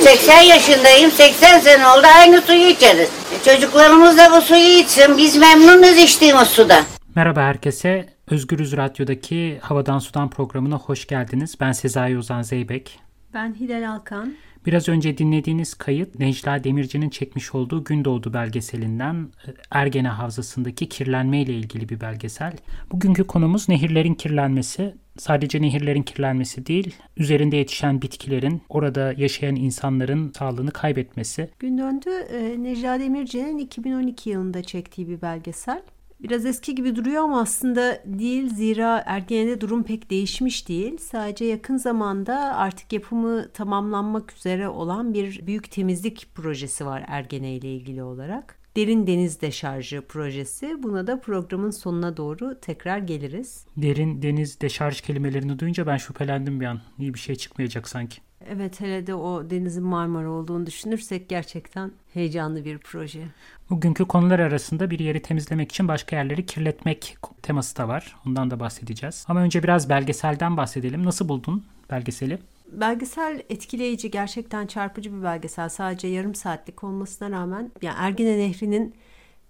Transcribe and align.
80 0.00 0.40
yaşındayım. 0.40 1.10
80 1.10 1.58
sene 1.58 1.86
oldu 1.86 2.06
aynı 2.18 2.40
suyu 2.40 2.66
içeriz. 2.66 3.08
Çocuklarımız 3.44 4.18
da 4.18 4.32
bu 4.32 4.40
suyu 4.40 4.78
içsin. 4.78 5.16
Biz 5.18 5.36
memnunuz 5.36 5.96
içtiğimiz 5.98 6.48
sudan. 6.48 6.84
Merhaba 7.14 7.40
herkese. 7.40 8.08
Özgürüz 8.30 8.76
Radyo'daki 8.76 9.58
Havadan 9.62 9.98
Sudan 9.98 10.30
programına 10.30 10.76
hoş 10.76 11.06
geldiniz. 11.06 11.54
Ben 11.60 11.72
Sezai 11.72 12.18
Ozan 12.18 12.42
Zeybek. 12.42 12.98
Ben 13.34 13.54
Hilal 13.54 13.90
Alkan. 13.90 14.34
Biraz 14.66 14.88
önce 14.88 15.18
dinlediğiniz 15.18 15.74
kayıt 15.74 16.18
Necla 16.18 16.64
Demirci'nin 16.64 17.10
çekmiş 17.10 17.54
olduğu 17.54 17.84
Gündoğdu 17.84 18.32
belgeselinden 18.32 19.14
e, 19.46 19.50
Ergene 19.70 20.08
Havzası'ndaki 20.08 20.88
kirlenme 20.88 21.42
ile 21.42 21.52
ilgili 21.52 21.88
bir 21.88 22.00
belgesel. 22.00 22.52
Bugünkü 22.92 23.26
konumuz 23.26 23.68
nehirlerin 23.68 24.14
kirlenmesi. 24.14 24.94
Sadece 25.18 25.62
nehirlerin 25.62 26.02
kirlenmesi 26.02 26.66
değil, 26.66 26.94
üzerinde 27.16 27.56
yetişen 27.56 28.02
bitkilerin, 28.02 28.62
orada 28.68 29.14
yaşayan 29.16 29.56
insanların 29.56 30.32
sağlığını 30.38 30.70
kaybetmesi. 30.70 31.50
Gün 31.58 31.78
döndü 31.78 32.10
e, 32.10 32.62
Necla 32.62 33.00
Demirci'nin 33.00 33.58
2012 33.58 34.30
yılında 34.30 34.62
çektiği 34.62 35.08
bir 35.08 35.22
belgesel. 35.22 35.82
Biraz 36.22 36.46
eski 36.46 36.74
gibi 36.74 36.96
duruyor 36.96 37.24
ama 37.24 37.40
aslında 37.40 38.02
değil 38.04 38.54
zira 38.54 39.02
Ergene'de 39.06 39.60
durum 39.60 39.82
pek 39.82 40.10
değişmiş 40.10 40.68
değil. 40.68 40.98
Sadece 40.98 41.44
yakın 41.44 41.76
zamanda 41.76 42.34
artık 42.56 42.92
yapımı 42.92 43.52
tamamlanmak 43.52 44.32
üzere 44.32 44.68
olan 44.68 45.14
bir 45.14 45.46
büyük 45.46 45.70
temizlik 45.70 46.28
projesi 46.34 46.86
var 46.86 47.04
Ergene 47.06 47.54
ile 47.56 47.74
ilgili 47.74 48.02
olarak. 48.02 48.59
Derin 48.76 49.06
Deniz 49.06 49.40
Deşarjı 49.40 50.02
projesi. 50.02 50.82
Buna 50.82 51.06
da 51.06 51.20
programın 51.20 51.70
sonuna 51.70 52.16
doğru 52.16 52.60
tekrar 52.60 52.98
geliriz. 52.98 53.64
Derin 53.76 54.22
deniz 54.22 54.60
deşarj 54.60 55.00
kelimelerini 55.00 55.58
duyunca 55.58 55.86
ben 55.86 55.96
şüphelendim 55.96 56.60
bir 56.60 56.66
an. 56.66 56.80
İyi 56.98 57.14
bir 57.14 57.18
şey 57.18 57.34
çıkmayacak 57.36 57.88
sanki. 57.88 58.20
Evet 58.48 58.80
hele 58.80 59.06
de 59.06 59.14
o 59.14 59.50
denizin 59.50 59.84
Marmara 59.84 60.30
olduğunu 60.30 60.66
düşünürsek 60.66 61.28
gerçekten 61.28 61.92
heyecanlı 62.14 62.64
bir 62.64 62.78
proje. 62.78 63.22
Bugünkü 63.70 64.04
konular 64.04 64.38
arasında 64.38 64.90
bir 64.90 64.98
yeri 64.98 65.22
temizlemek 65.22 65.72
için 65.72 65.88
başka 65.88 66.16
yerleri 66.16 66.46
kirletmek 66.46 67.16
teması 67.42 67.76
da 67.76 67.88
var. 67.88 68.16
Ondan 68.26 68.50
da 68.50 68.60
bahsedeceğiz. 68.60 69.24
Ama 69.28 69.40
önce 69.40 69.62
biraz 69.62 69.88
belgeselden 69.88 70.56
bahsedelim. 70.56 71.04
Nasıl 71.04 71.28
buldun 71.28 71.64
belgeseli? 71.90 72.38
Belgesel 72.72 73.42
etkileyici, 73.50 74.10
gerçekten 74.10 74.66
çarpıcı 74.66 75.16
bir 75.16 75.22
belgesel. 75.22 75.68
Sadece 75.68 76.08
yarım 76.08 76.34
saatlik 76.34 76.84
olmasına 76.84 77.30
rağmen 77.30 77.72
yani 77.82 77.96
Ergene 77.98 78.38
Nehri'nin 78.38 78.94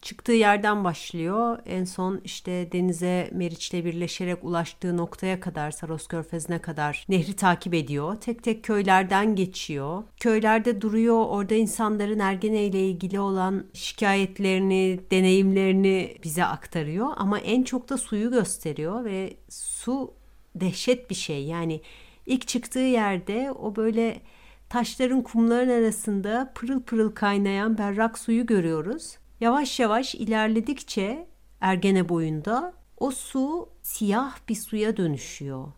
çıktığı 0.02 0.32
yerden 0.32 0.84
başlıyor. 0.84 1.58
En 1.66 1.84
son 1.84 2.20
işte 2.24 2.72
denize 2.72 3.30
Meriç'le 3.32 3.72
birleşerek 3.72 4.44
ulaştığı 4.44 4.96
noktaya 4.96 5.40
kadar 5.40 5.70
Saros 5.70 6.06
Körfezi'ne 6.06 6.58
kadar 6.58 7.06
nehri 7.08 7.36
takip 7.36 7.74
ediyor. 7.74 8.16
Tek 8.16 8.42
tek 8.42 8.64
köylerden 8.64 9.36
geçiyor. 9.36 10.02
Köylerde 10.20 10.80
duruyor. 10.80 11.24
Orada 11.28 11.54
insanların 11.54 12.18
Ergene 12.18 12.64
ile 12.64 12.86
ilgili 12.86 13.20
olan 13.20 13.64
şikayetlerini, 13.72 15.00
deneyimlerini 15.10 16.16
bize 16.24 16.44
aktarıyor. 16.44 17.08
Ama 17.16 17.38
en 17.38 17.62
çok 17.62 17.88
da 17.88 17.98
suyu 17.98 18.30
gösteriyor 18.30 19.04
ve 19.04 19.36
su 19.48 20.14
dehşet 20.54 21.10
bir 21.10 21.14
şey. 21.14 21.44
Yani 21.44 21.80
ilk 22.26 22.48
çıktığı 22.48 22.78
yerde 22.78 23.52
o 23.52 23.76
böyle 23.76 24.20
taşların 24.68 25.22
kumların 25.22 25.82
arasında 25.82 26.52
pırıl 26.54 26.82
pırıl 26.82 27.10
kaynayan 27.10 27.78
berrak 27.78 28.18
suyu 28.18 28.46
görüyoruz. 28.46 29.16
Yavaş 29.40 29.80
yavaş 29.80 30.14
ilerledikçe 30.14 31.26
Ergene 31.60 32.08
boyunda 32.08 32.72
o 32.96 33.10
su 33.10 33.68
siyah 33.82 34.36
bir 34.48 34.54
suya 34.54 34.96
dönüşüyor. 34.96 35.72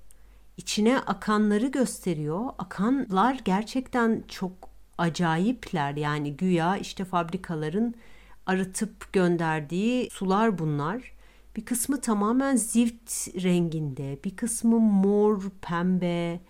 İçine 0.56 0.98
akanları 0.98 1.66
gösteriyor. 1.66 2.50
Akanlar 2.58 3.40
gerçekten 3.44 4.24
çok 4.28 4.52
acayipler. 4.98 5.96
Yani 5.96 6.36
güya 6.36 6.76
işte 6.76 7.04
fabrikaların 7.04 7.94
arıtıp 8.46 9.12
gönderdiği 9.12 10.10
sular 10.10 10.58
bunlar. 10.58 11.12
Bir 11.56 11.64
kısmı 11.64 12.00
tamamen 12.00 12.56
zift 12.56 13.12
renginde, 13.42 14.18
bir 14.24 14.36
kısmı 14.36 14.80
mor, 14.80 15.42
pembe. 15.62 16.40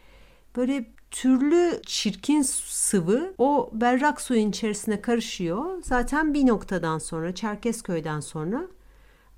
Böyle 0.56 0.84
türlü 1.10 1.80
çirkin 1.86 2.42
sıvı 2.42 3.34
o 3.38 3.70
berrak 3.72 4.20
suyun 4.20 4.50
içerisine 4.50 5.00
karışıyor. 5.00 5.82
Zaten 5.82 6.34
bir 6.34 6.46
noktadan 6.46 6.98
sonra 6.98 7.34
Çerkezköy'den 7.34 8.20
sonra 8.20 8.62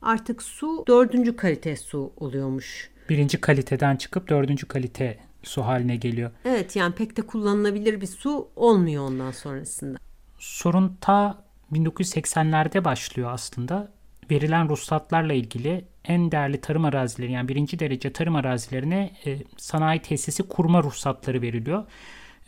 artık 0.02 0.42
su 0.42 0.84
dördüncü 0.88 1.36
kalite 1.36 1.76
su 1.76 2.12
oluyormuş. 2.16 2.90
Birinci 3.08 3.40
kaliteden 3.40 3.96
çıkıp 3.96 4.28
dördüncü 4.28 4.68
kalite 4.68 5.18
su 5.42 5.62
haline 5.62 5.96
geliyor. 5.96 6.30
Evet 6.44 6.76
yani 6.76 6.94
pek 6.94 7.16
de 7.16 7.22
kullanılabilir 7.22 8.00
bir 8.00 8.06
su 8.06 8.48
olmuyor 8.56 9.08
ondan 9.08 9.30
sonrasında. 9.30 9.98
Sorun 10.38 10.96
ta 11.00 11.44
1980'lerde 11.72 12.84
başlıyor 12.84 13.30
aslında. 13.32 13.92
Verilen 14.30 14.68
ruhsatlarla 14.68 15.32
ilgili 15.32 15.84
en 16.04 16.32
değerli 16.32 16.60
tarım 16.60 16.84
arazileri 16.84 17.32
yani 17.32 17.48
birinci 17.48 17.78
derece 17.78 18.12
tarım 18.12 18.36
arazilerine 18.36 19.10
e, 19.26 19.38
sanayi 19.56 20.02
tesisi 20.02 20.42
kurma 20.42 20.82
ruhsatları 20.82 21.42
veriliyor. 21.42 21.84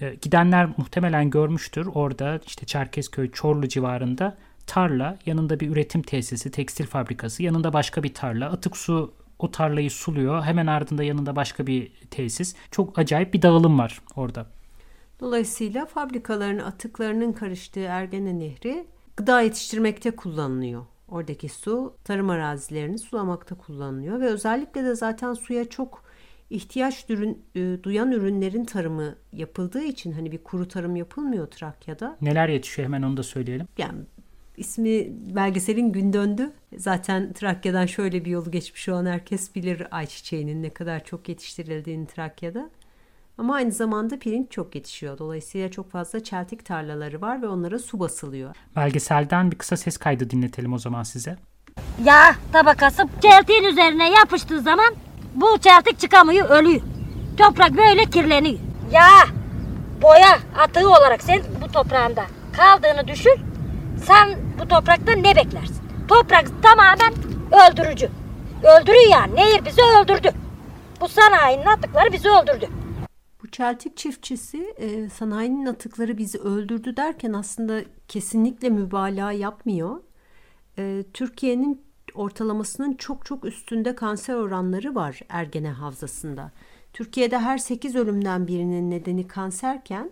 E, 0.00 0.14
gidenler 0.14 0.68
muhtemelen 0.76 1.30
görmüştür. 1.30 1.88
Orada 1.94 2.40
işte 2.46 2.66
Çerkezköy, 2.66 3.30
Çorlu 3.30 3.68
civarında 3.68 4.36
tarla, 4.66 5.18
yanında 5.26 5.60
bir 5.60 5.70
üretim 5.70 6.02
tesisi, 6.02 6.50
tekstil 6.50 6.86
fabrikası, 6.86 7.42
yanında 7.42 7.72
başka 7.72 8.02
bir 8.02 8.14
tarla. 8.14 8.50
Atık 8.50 8.76
su 8.76 9.14
o 9.38 9.50
tarlayı 9.50 9.90
suluyor. 9.90 10.42
Hemen 10.42 10.66
ardında 10.66 11.02
yanında 11.02 11.36
başka 11.36 11.66
bir 11.66 11.92
tesis. 12.10 12.54
Çok 12.70 12.98
acayip 12.98 13.34
bir 13.34 13.42
dağılım 13.42 13.78
var 13.78 14.00
orada. 14.16 14.46
Dolayısıyla 15.20 15.86
fabrikaların 15.86 16.58
atıklarının 16.58 17.32
karıştığı 17.32 17.80
Ergene 17.80 18.38
Nehri 18.38 18.86
gıda 19.16 19.40
yetiştirmekte 19.40 20.10
kullanılıyor. 20.10 20.82
Oradaki 21.08 21.48
su 21.48 21.96
tarım 22.04 22.30
arazilerini 22.30 22.98
sulamakta 22.98 23.54
kullanılıyor 23.54 24.20
ve 24.20 24.26
özellikle 24.26 24.84
de 24.84 24.94
zaten 24.94 25.34
suya 25.34 25.64
çok 25.68 26.04
ihtiyaç 26.50 27.08
dürün, 27.08 27.42
e, 27.54 27.82
duyan 27.82 28.12
ürünlerin 28.12 28.64
tarımı 28.64 29.14
yapıldığı 29.32 29.82
için 29.82 30.12
hani 30.12 30.32
bir 30.32 30.38
kuru 30.38 30.68
tarım 30.68 30.96
yapılmıyor 30.96 31.46
Trakya'da. 31.46 32.16
Neler 32.22 32.48
yetişiyor 32.48 32.86
hemen 32.86 33.02
onu 33.02 33.16
da 33.16 33.22
söyleyelim. 33.22 33.66
Yani 33.78 33.98
ismi 34.56 35.06
belgeselin 35.34 35.92
gün 35.92 36.12
döndü. 36.12 36.52
Zaten 36.76 37.32
Trakya'dan 37.32 37.86
şöyle 37.86 38.24
bir 38.24 38.30
yolu 38.30 38.50
geçmiş 38.50 38.88
olan 38.88 39.06
herkes 39.06 39.54
bilir 39.54 39.86
ayçiçeğinin 39.90 40.62
ne 40.62 40.70
kadar 40.70 41.04
çok 41.04 41.28
yetiştirildiğini 41.28 42.06
Trakya'da. 42.06 42.70
Ama 43.38 43.54
aynı 43.54 43.72
zamanda 43.72 44.18
pirinç 44.18 44.50
çok 44.50 44.74
yetişiyor. 44.74 45.18
Dolayısıyla 45.18 45.70
çok 45.70 45.90
fazla 45.90 46.24
çeltik 46.24 46.64
tarlaları 46.64 47.20
var 47.20 47.42
ve 47.42 47.48
onlara 47.48 47.78
su 47.78 48.00
basılıyor. 48.00 48.56
Belgeselden 48.76 49.50
bir 49.50 49.58
kısa 49.58 49.76
ses 49.76 49.96
kaydı 49.96 50.30
dinletelim 50.30 50.72
o 50.72 50.78
zaman 50.78 51.02
size. 51.02 51.36
Yağ 52.04 52.34
tabakası 52.52 53.02
çeltiğin 53.22 53.64
üzerine 53.64 54.10
yapıştığı 54.10 54.60
zaman 54.60 54.94
bu 55.34 55.58
çeltik 55.58 55.98
çıkamıyor, 56.00 56.48
ölüyor. 56.50 56.80
Toprak 57.38 57.76
böyle 57.76 58.04
kirleniyor. 58.04 58.58
Yağ, 58.92 59.08
boya 60.02 60.38
atığı 60.58 60.88
olarak 60.90 61.22
sen 61.22 61.42
bu 61.62 61.72
toprağında 61.72 62.24
kaldığını 62.56 63.08
düşün. 63.08 63.36
Sen 64.04 64.38
bu 64.60 64.68
topraktan 64.68 65.22
ne 65.22 65.36
beklersin? 65.36 65.82
Toprak 66.08 66.44
tamamen 66.62 67.12
öldürücü. 67.52 68.08
Öldürüyor 68.62 69.10
yani. 69.10 69.36
Nehir 69.36 69.64
bizi 69.64 69.82
öldürdü. 69.82 70.30
Bu 71.00 71.08
sanayinin 71.08 71.66
atıkları 71.66 72.12
bizi 72.12 72.28
öldürdü. 72.30 72.68
Çeltik 73.56 73.96
çiftçisi 73.96 74.74
e, 74.76 75.08
sanayinin 75.08 75.66
atıkları 75.66 76.18
bizi 76.18 76.38
öldürdü 76.38 76.96
derken 76.96 77.32
aslında 77.32 77.82
kesinlikle 78.08 78.70
mübalağa 78.70 79.32
yapmıyor. 79.32 80.00
E, 80.78 81.04
Türkiye'nin 81.12 81.82
ortalamasının 82.14 82.94
çok 82.94 83.26
çok 83.26 83.44
üstünde 83.44 83.94
kanser 83.94 84.34
oranları 84.34 84.94
var 84.94 85.20
Ergene 85.28 85.70
Havzası'nda. 85.70 86.52
Türkiye'de 86.92 87.38
her 87.38 87.58
8 87.58 87.96
ölümden 87.96 88.46
birinin 88.46 88.90
nedeni 88.90 89.28
kanserken 89.28 90.10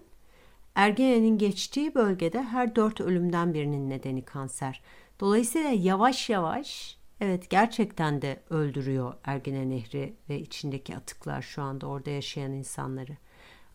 Ergene'nin 0.74 1.38
geçtiği 1.38 1.94
bölgede 1.94 2.42
her 2.42 2.76
4 2.76 3.00
ölümden 3.00 3.54
birinin 3.54 3.90
nedeni 3.90 4.24
kanser. 4.24 4.82
Dolayısıyla 5.20 5.70
yavaş 5.70 6.30
yavaş 6.30 6.98
evet 7.20 7.50
gerçekten 7.50 8.22
de 8.22 8.40
öldürüyor 8.50 9.14
Ergene 9.24 9.70
Nehri 9.70 10.14
ve 10.28 10.40
içindeki 10.40 10.96
atıklar 10.96 11.42
şu 11.42 11.62
anda 11.62 11.86
orada 11.86 12.10
yaşayan 12.10 12.52
insanları. 12.52 13.16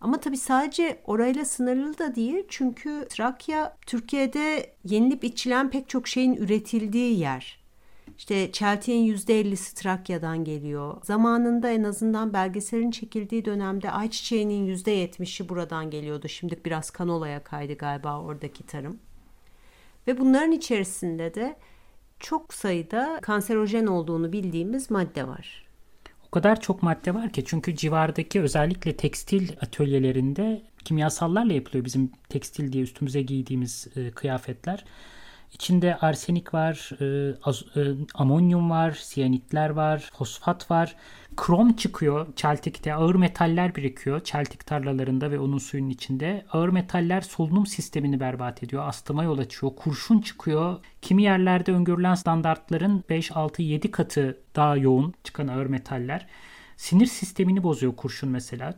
Ama 0.02 0.20
tabii 0.20 0.38
sadece 0.38 1.02
orayla 1.06 1.46
sınırlı 1.46 1.98
da 1.98 2.16
değil 2.16 2.44
çünkü 2.50 3.08
Trakya 3.10 3.78
Türkiye'de 3.86 4.74
yenilip 4.84 5.24
içilen 5.24 5.70
pek 5.70 5.90
çok 5.90 6.08
şeyin 6.08 6.36
üretildiği 6.36 7.20
yer. 7.20 7.60
İşte 8.18 8.52
çeltiğin 8.52 9.16
%50'si 9.16 9.76
Trakya'dan 9.76 10.44
geliyor. 10.44 10.98
Zamanında 11.04 11.70
en 11.70 11.84
azından 11.84 12.34
belgeselin 12.34 12.92
çekildiği 12.92 13.46
dönemde 13.46 13.92
ayçiçeğinin 13.92 14.76
%70'i 14.76 15.50
buradan 15.50 15.90
geliyordu. 15.90 16.28
Şimdi 16.28 16.62
biraz 16.66 16.90
kanolaya 16.90 17.44
kaydı 17.44 17.74
galiba 17.74 18.22
oradaki 18.22 18.66
tarım. 18.66 19.00
Ve 20.08 20.20
bunların 20.20 20.52
içerisinde 20.52 21.34
de 21.36 21.56
çok 22.20 22.54
sayıda 22.54 23.20
kanserojen 23.22 23.86
olduğunu 23.86 24.32
bildiğimiz 24.32 24.92
madde 24.92 25.28
var. 25.28 25.69
O 26.30 26.32
kadar 26.32 26.62
çok 26.62 26.84
madde 26.84 27.14
var 27.14 27.30
ki 27.32 27.44
çünkü 27.46 27.76
civardaki 27.76 28.42
özellikle 28.42 28.98
tekstil 28.98 29.52
atölyelerinde 29.62 30.62
kimyasallarla 30.86 31.54
yapılıyor 31.54 31.86
bizim 31.86 32.12
tekstil 32.30 32.74
diye 32.74 32.84
üstümüze 32.84 33.22
giydiğimiz 33.22 33.88
e, 33.96 34.12
kıyafetler. 34.12 34.86
İçinde 35.54 35.96
arsenik 35.96 36.54
var, 36.54 36.92
e, 37.02 37.36
az, 37.44 37.64
e, 37.76 37.82
amonyum 38.16 38.70
var, 38.70 38.92
siyanitler 38.92 39.70
var, 39.70 40.10
fosfat 40.14 40.72
var. 40.72 40.96
Krom 41.36 41.74
çıkıyor 41.74 42.28
çeltikte, 42.36 42.94
ağır 42.94 43.16
metaller 43.16 43.76
birikiyor 43.76 44.24
çeltik 44.24 44.66
tarlalarında 44.66 45.32
ve 45.32 45.40
onun 45.40 45.58
suyun 45.58 45.90
içinde. 45.90 46.46
Ağır 46.52 46.70
metaller 46.70 47.22
solunum 47.22 47.66
sistemini 47.66 48.20
berbat 48.20 48.64
ediyor, 48.64 48.88
astıma 48.88 49.24
yol 49.24 49.38
açıyor, 49.38 49.76
kurşun 49.76 50.20
çıkıyor. 50.22 50.80
Kimi 51.02 51.24
yerlerde 51.24 51.72
öngörülen 51.72 52.16
standartların 52.16 53.04
5, 53.10 53.32
6, 53.36 53.62
7 53.62 53.92
katı 53.92 54.38
daha 54.56 54.78
yoğun 54.78 55.14
çıkan 55.24 55.48
ağır 55.48 55.66
metaller. 55.66 56.28
Sinir 56.78 57.06
sistemini 57.06 57.64
bozuyor 57.64 57.96
kurşun 57.96 58.30
mesela 58.30 58.74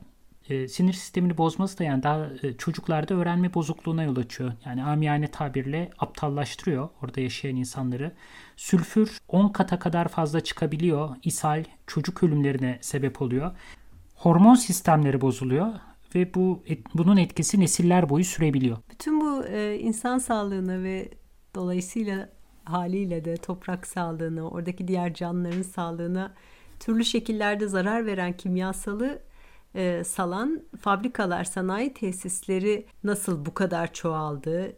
e, 0.49 0.67
sinir 0.67 0.93
sistemini 0.93 1.37
bozması 1.37 1.79
da 1.79 1.83
yani 1.83 2.03
daha 2.03 2.29
e, 2.43 2.57
çocuklarda 2.57 3.13
öğrenme 3.13 3.53
bozukluğuna 3.53 4.03
yol 4.03 4.15
açıyor. 4.15 4.51
Yani 4.65 4.83
amiyane 4.83 5.27
tabirle 5.27 5.89
aptallaştırıyor 5.99 6.89
orada 7.01 7.21
yaşayan 7.21 7.55
insanları. 7.55 8.11
Sülfür 8.55 9.17
10 9.27 9.49
kata 9.49 9.79
kadar 9.79 10.07
fazla 10.07 10.41
çıkabiliyor. 10.41 11.09
İshal, 11.23 11.63
çocuk 11.87 12.23
ölümlerine 12.23 12.77
sebep 12.81 13.21
oluyor. 13.21 13.51
Hormon 14.15 14.55
sistemleri 14.55 15.21
bozuluyor 15.21 15.67
ve 16.15 16.33
bu 16.33 16.63
et, 16.67 16.79
bunun 16.93 17.17
etkisi 17.17 17.59
nesiller 17.59 18.09
boyu 18.09 18.23
sürebiliyor. 18.23 18.77
Bütün 18.89 19.21
bu 19.21 19.45
e, 19.45 19.79
insan 19.79 20.17
sağlığına 20.17 20.83
ve 20.83 21.09
dolayısıyla 21.55 22.29
haliyle 22.63 23.25
de 23.25 23.37
toprak 23.37 23.87
sağlığına, 23.87 24.49
oradaki 24.49 24.87
diğer 24.87 25.13
canlıların 25.13 25.61
sağlığına 25.61 26.33
türlü 26.79 27.05
şekillerde 27.05 27.67
zarar 27.67 28.05
veren 28.05 28.33
kimyasalı 28.33 29.21
e, 29.75 30.03
salan 30.03 30.61
fabrikalar, 30.81 31.43
sanayi 31.43 31.93
tesisleri 31.93 32.85
nasıl 33.03 33.45
bu 33.45 33.53
kadar 33.53 33.93
çoğaldı? 33.93 34.73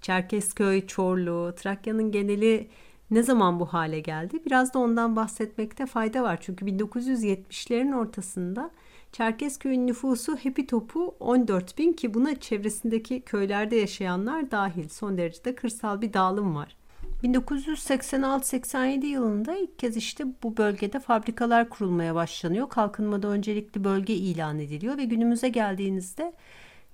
Çerkezköy, 0.00 0.86
Çorlu, 0.86 1.54
Trakya'nın 1.56 2.12
geneli 2.12 2.68
ne 3.10 3.22
zaman 3.22 3.60
bu 3.60 3.66
hale 3.66 4.00
geldi? 4.00 4.38
Biraz 4.46 4.74
da 4.74 4.78
ondan 4.78 5.16
bahsetmekte 5.16 5.86
fayda 5.86 6.22
var. 6.22 6.38
Çünkü 6.40 6.64
1970'lerin 6.64 7.96
ortasında 7.96 8.70
Çerkezköy'ün 9.12 9.86
nüfusu 9.86 10.36
hepi 10.36 10.66
topu 10.66 11.16
14 11.20 11.78
bin 11.78 11.92
ki 11.92 12.14
buna 12.14 12.40
çevresindeki 12.40 13.20
köylerde 13.20 13.76
yaşayanlar 13.76 14.50
dahil. 14.50 14.88
Son 14.88 15.18
derecede 15.18 15.54
kırsal 15.54 16.00
bir 16.00 16.12
dağılım 16.12 16.54
var. 16.54 16.76
1986-87 17.24 19.06
yılında 19.06 19.56
ilk 19.56 19.78
kez 19.78 19.96
işte 19.96 20.24
bu 20.42 20.56
bölgede 20.56 21.00
fabrikalar 21.00 21.68
kurulmaya 21.68 22.14
başlanıyor. 22.14 22.68
Kalkınmada 22.68 23.28
öncelikli 23.28 23.84
bölge 23.84 24.14
ilan 24.14 24.58
ediliyor 24.58 24.96
ve 24.96 25.04
günümüze 25.04 25.48
geldiğinizde 25.48 26.32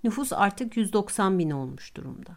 nüfus 0.04 0.32
artık 0.32 0.76
190 0.76 1.38
bin 1.38 1.50
olmuş 1.50 1.96
durumda. 1.96 2.30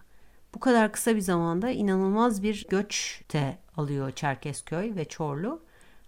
Bu 0.56 0.60
kadar 0.60 0.92
kısa 0.92 1.16
bir 1.16 1.22
zamanda 1.22 1.70
inanılmaz 1.70 2.44
bir 2.44 2.66
göç 2.70 3.22
de 3.34 3.58
alıyor 3.78 4.12
Çerkezköy 4.12 4.96
ve 4.96 5.06
Çorlu. 5.06 5.62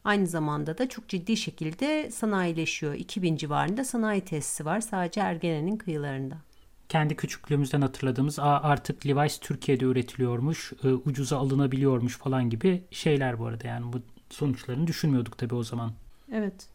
Aynı 0.03 0.27
zamanda 0.27 0.77
da 0.77 0.89
çok 0.89 1.07
ciddi 1.07 1.37
şekilde 1.37 2.11
sanayileşiyor. 2.11 2.93
2000 2.93 3.35
civarında 3.35 3.85
sanayi 3.85 4.21
tesisi 4.21 4.65
var 4.65 4.81
sadece 4.81 5.21
Ergene'nin 5.21 5.77
kıyılarında 5.77 6.37
kendi 6.89 7.15
küçüklüğümüzden 7.15 7.81
hatırladığımız 7.81 8.39
artık 8.39 9.05
Levi's 9.05 9.39
Türkiye'de 9.39 9.85
üretiliyormuş, 9.85 10.73
e, 10.83 10.87
ucuza 10.87 11.37
alınabiliyormuş 11.37 12.17
falan 12.17 12.49
gibi 12.49 12.83
şeyler 12.91 13.39
bu 13.39 13.45
arada. 13.45 13.67
Yani 13.67 13.93
bu 13.93 13.97
sonuçlarını 14.29 14.87
düşünmüyorduk 14.87 15.37
tabii 15.37 15.55
o 15.55 15.63
zaman. 15.63 15.91
Evet. 16.31 16.67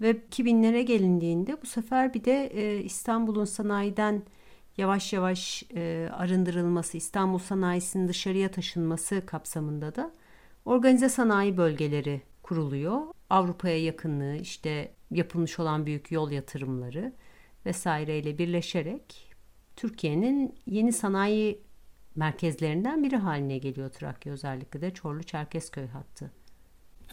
Ve 0.00 0.10
2000'lere 0.10 0.80
gelindiğinde 0.80 1.62
bu 1.62 1.66
sefer 1.66 2.14
bir 2.14 2.24
de 2.24 2.46
e, 2.46 2.82
İstanbul'un 2.82 3.44
sanayiden 3.44 4.22
yavaş 4.76 5.12
yavaş 5.12 5.64
e, 5.74 6.08
arındırılması, 6.12 6.96
İstanbul 6.96 7.38
sanayisinin 7.38 8.08
dışarıya 8.08 8.50
taşınması 8.50 9.26
kapsamında 9.26 9.94
da 9.94 10.12
organize 10.64 11.08
sanayi 11.08 11.56
bölgeleri 11.56 12.22
kuruluyor. 12.42 13.00
Avrupa'ya 13.30 13.84
yakınlığı, 13.84 14.36
işte 14.36 14.92
yapılmış 15.10 15.58
olan 15.58 15.86
büyük 15.86 16.12
yol 16.12 16.30
yatırımları 16.30 17.12
vesaireyle 17.66 18.38
birleşerek 18.38 19.27
Türkiye'nin 19.78 20.54
yeni 20.66 20.92
sanayi 20.92 21.60
merkezlerinden 22.16 23.02
biri 23.02 23.16
haline 23.16 23.58
geliyor 23.58 23.90
Trakya 23.90 24.32
özellikle 24.32 24.80
de 24.80 24.90
Çorlu-Çerkezköy 24.94 25.86
hattı. 25.86 26.30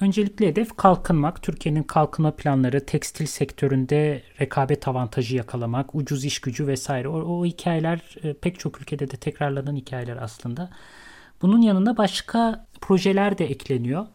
Öncelikle 0.01 0.47
hedef 0.47 0.77
kalkınmak. 0.77 1.43
Türkiye'nin 1.43 1.83
kalkınma 1.83 2.35
planları, 2.35 2.85
tekstil 2.85 3.25
sektöründe 3.25 4.23
rekabet 4.39 4.87
avantajı 4.87 5.35
yakalamak, 5.35 5.95
ucuz 5.95 6.25
iş 6.25 6.39
gücü 6.39 6.67
vesaire. 6.67 7.07
O, 7.07 7.39
o 7.39 7.45
hikayeler 7.45 8.15
e, 8.23 8.33
pek 8.33 8.59
çok 8.59 8.81
ülkede 8.81 9.11
de 9.11 9.17
tekrarlanan 9.17 9.75
hikayeler 9.75 10.17
aslında. 10.17 10.69
Bunun 11.41 11.61
yanına 11.61 11.97
başka 11.97 12.67
projeler 12.81 13.37
de 13.37 13.45
ekleniyor. 13.45 14.05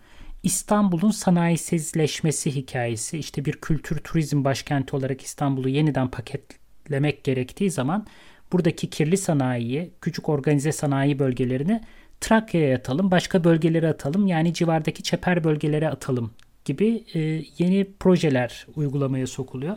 İstanbul'un 0.43 1.11
sanayisizleşmesi 1.11 2.55
hikayesi, 2.55 3.19
işte 3.19 3.45
bir 3.45 3.53
kültür 3.53 3.99
turizm 3.99 4.45
başkenti 4.45 4.97
olarak 4.97 5.23
İstanbul'u 5.23 5.69
yeniden 5.69 6.11
paketlemek 6.11 7.25
gerektiği 7.25 7.71
zaman 7.71 8.07
buradaki 8.53 8.91
kirli 8.91 9.17
sanayiyi, 9.17 9.91
küçük 10.01 10.29
organize 10.29 10.73
sanayi 10.73 11.19
bölgelerini 11.19 11.81
Trakya'ya 12.21 12.77
atalım, 12.77 13.11
başka 13.11 13.45
bölgelere 13.45 13.89
atalım. 13.89 14.27
Yani 14.27 14.55
civardaki 14.55 15.03
çeper 15.03 15.45
bölgelere 15.45 15.89
atalım 15.89 16.31
gibi 16.65 17.05
e, 17.15 17.21
yeni 17.59 17.93
projeler 18.01 18.67
uygulamaya 18.77 19.27
sokuluyor. 19.27 19.77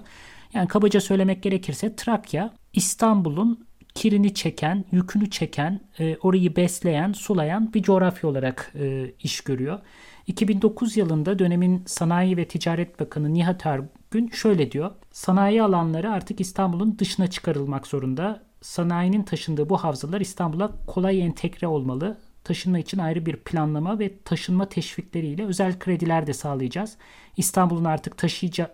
Yani 0.54 0.68
kabaca 0.68 1.02
söylemek 1.02 1.44
gerekirse 1.44 1.96
Trakya 1.96 2.54
İstanbul'un 2.74 3.68
kirini 3.96 4.34
çeken, 4.34 4.86
yükünü 4.92 5.30
çeken, 5.30 5.80
e, 6.00 6.18
orayı 6.18 6.56
besleyen, 6.56 7.14
sulayan 7.14 7.74
bir 7.74 7.84
coğrafya 7.84 8.30
olarak 8.30 8.74
e, 8.80 9.12
iş 9.20 9.42
görüyor. 9.42 9.80
2009 10.28 10.98
yılında 10.98 11.40
dönemin 11.40 11.84
Sanayi 11.86 12.38
ve 12.38 12.48
Ticaret 12.48 13.00
Bakanı 13.00 13.34
Nihat 13.34 13.66
Ergün 13.66 14.30
şöyle 14.34 14.72
diyor. 14.72 14.92
Sanayi 15.12 15.64
alanları 15.64 16.12
artık 16.12 16.42
İstanbul'un 16.42 17.00
dışına 17.00 17.28
çıkarılmak 17.28 17.88
zorunda 17.88 18.44
sanayinin 18.64 19.24
taşındığı 19.24 19.70
bu 19.70 19.78
havzalar 19.78 20.22
İstanbul'a 20.22 20.72
kolay 20.88 21.22
entegre 21.22 21.68
olmalı. 21.68 22.18
Taşınma 22.44 22.80
için 22.80 22.98
ayrı 22.98 23.26
bir 23.26 23.36
planlama 23.36 24.00
ve 24.00 24.18
taşınma 24.26 24.70
teşvikleriyle 24.70 25.46
özel 25.46 25.80
krediler 25.80 26.28
de 26.28 26.34
sağlayacağız. 26.34 26.98
İstanbul'un 27.38 27.86
artık 27.86 28.18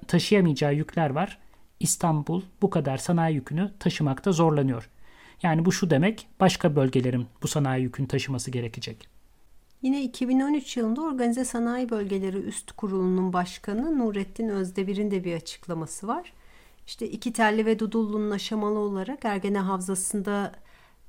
taşıyamayacağı 0.08 0.76
yükler 0.76 1.10
var. 1.10 1.38
İstanbul 1.80 2.42
bu 2.62 2.70
kadar 2.70 2.98
sanayi 2.98 3.36
yükünü 3.36 3.72
taşımakta 3.80 4.32
zorlanıyor. 4.32 4.90
Yani 5.44 5.66
bu 5.66 5.72
şu 5.72 5.90
demek, 5.90 6.28
başka 6.40 6.76
bölgelerin 6.76 7.28
bu 7.44 7.48
sanayi 7.48 7.84
yükünü 7.84 8.08
taşıması 8.08 8.52
gerekecek. 8.52 9.08
Yine 9.82 10.04
2013 10.04 10.78
yılında 10.78 11.02
Organize 11.02 11.46
Sanayi 11.46 11.90
Bölgeleri 11.90 12.38
Üst 12.38 12.72
Kurulu'nun 12.72 13.34
başkanı 13.34 14.00
Nurettin 14.00 14.50
Özdemir'in 14.50 15.12
de 15.12 15.24
bir 15.24 15.36
açıklaması 15.36 16.08
var. 16.08 16.34
İşte 16.90 17.10
iki 17.10 17.34
telli 17.34 17.66
ve 17.66 17.80
Dudullu'nun 17.80 18.32
aşamalı 18.32 18.80
olarak 18.80 19.26
Ergene 19.26 19.60
Havzası'nda 19.60 20.52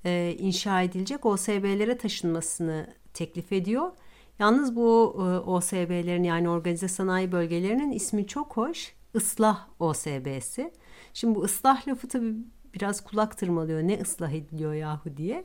e, 0.04 0.36
inşa 0.38 0.82
edilecek 0.82 1.26
OSB'lere 1.26 1.98
taşınmasını 1.98 2.94
teklif 3.14 3.52
ediyor. 3.52 3.90
Yalnız 4.38 4.76
bu 4.76 5.16
e, 5.18 5.50
OSB'lerin 5.50 6.22
yani 6.22 6.48
organize 6.48 6.88
sanayi 6.88 7.32
bölgelerinin 7.32 7.92
ismi 7.92 8.26
çok 8.26 8.56
hoş. 8.56 8.94
Islah 9.14 9.68
OSB'si. 9.78 10.72
Şimdi 11.14 11.34
bu 11.34 11.42
ıslah 11.42 11.88
lafı 11.88 12.08
tabii 12.08 12.34
biraz 12.74 13.04
kulak 13.04 13.38
tırmalıyor. 13.38 13.82
Ne 13.82 14.00
ıslah 14.00 14.30
ediliyor 14.32 14.74
yahu 14.74 15.16
diye. 15.16 15.44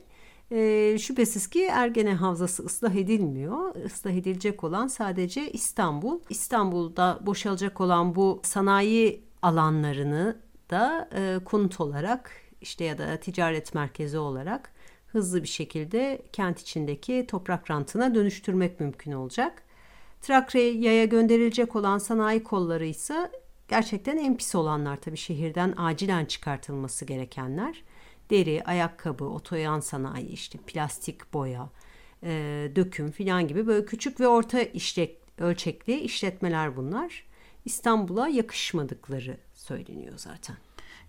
E, 0.50 0.98
şüphesiz 0.98 1.46
ki 1.46 1.64
Ergene 1.64 2.14
Havzası 2.14 2.62
ıslah 2.62 2.94
edilmiyor. 2.94 3.74
Islah 3.84 4.10
edilecek 4.10 4.64
olan 4.64 4.86
sadece 4.86 5.50
İstanbul. 5.50 6.20
İstanbul'da 6.30 7.18
boşalacak 7.22 7.80
olan 7.80 8.14
bu 8.14 8.40
sanayi 8.44 9.25
alanlarını 9.46 10.36
da 10.70 11.08
e, 11.14 11.44
konut 11.44 11.80
olarak 11.80 12.30
işte 12.60 12.84
ya 12.84 12.98
da 12.98 13.16
ticaret 13.16 13.74
merkezi 13.74 14.18
olarak 14.18 14.72
hızlı 15.06 15.42
bir 15.42 15.48
şekilde 15.48 16.22
kent 16.32 16.60
içindeki 16.60 17.26
toprak 17.28 17.70
rantına 17.70 18.14
dönüştürmek 18.14 18.80
mümkün 18.80 19.12
olacak. 19.12 19.62
Trakya'ya 20.20 21.04
gönderilecek 21.04 21.76
olan 21.76 21.98
sanayi 21.98 22.42
kolları 22.42 22.86
ise 22.86 23.30
gerçekten 23.68 24.16
en 24.16 24.36
pis 24.36 24.54
olanlar 24.54 24.96
tabii 24.96 25.16
şehirden 25.16 25.74
acilen 25.76 26.24
çıkartılması 26.24 27.04
gerekenler. 27.04 27.82
Deri, 28.30 28.62
ayakkabı, 28.64 29.24
otoyan 29.24 29.80
sanayi, 29.80 30.28
işte 30.28 30.58
plastik 30.66 31.32
boya, 31.32 31.70
e, 32.22 32.30
döküm 32.76 33.10
filan 33.10 33.48
gibi 33.48 33.66
böyle 33.66 33.86
küçük 33.86 34.20
ve 34.20 34.28
orta 34.28 34.60
işlek, 34.60 35.18
ölçekli 35.38 36.00
işletmeler 36.00 36.76
bunlar. 36.76 37.26
İstanbul'a 37.66 38.28
yakışmadıkları 38.28 39.36
söyleniyor 39.54 40.12
zaten. 40.16 40.56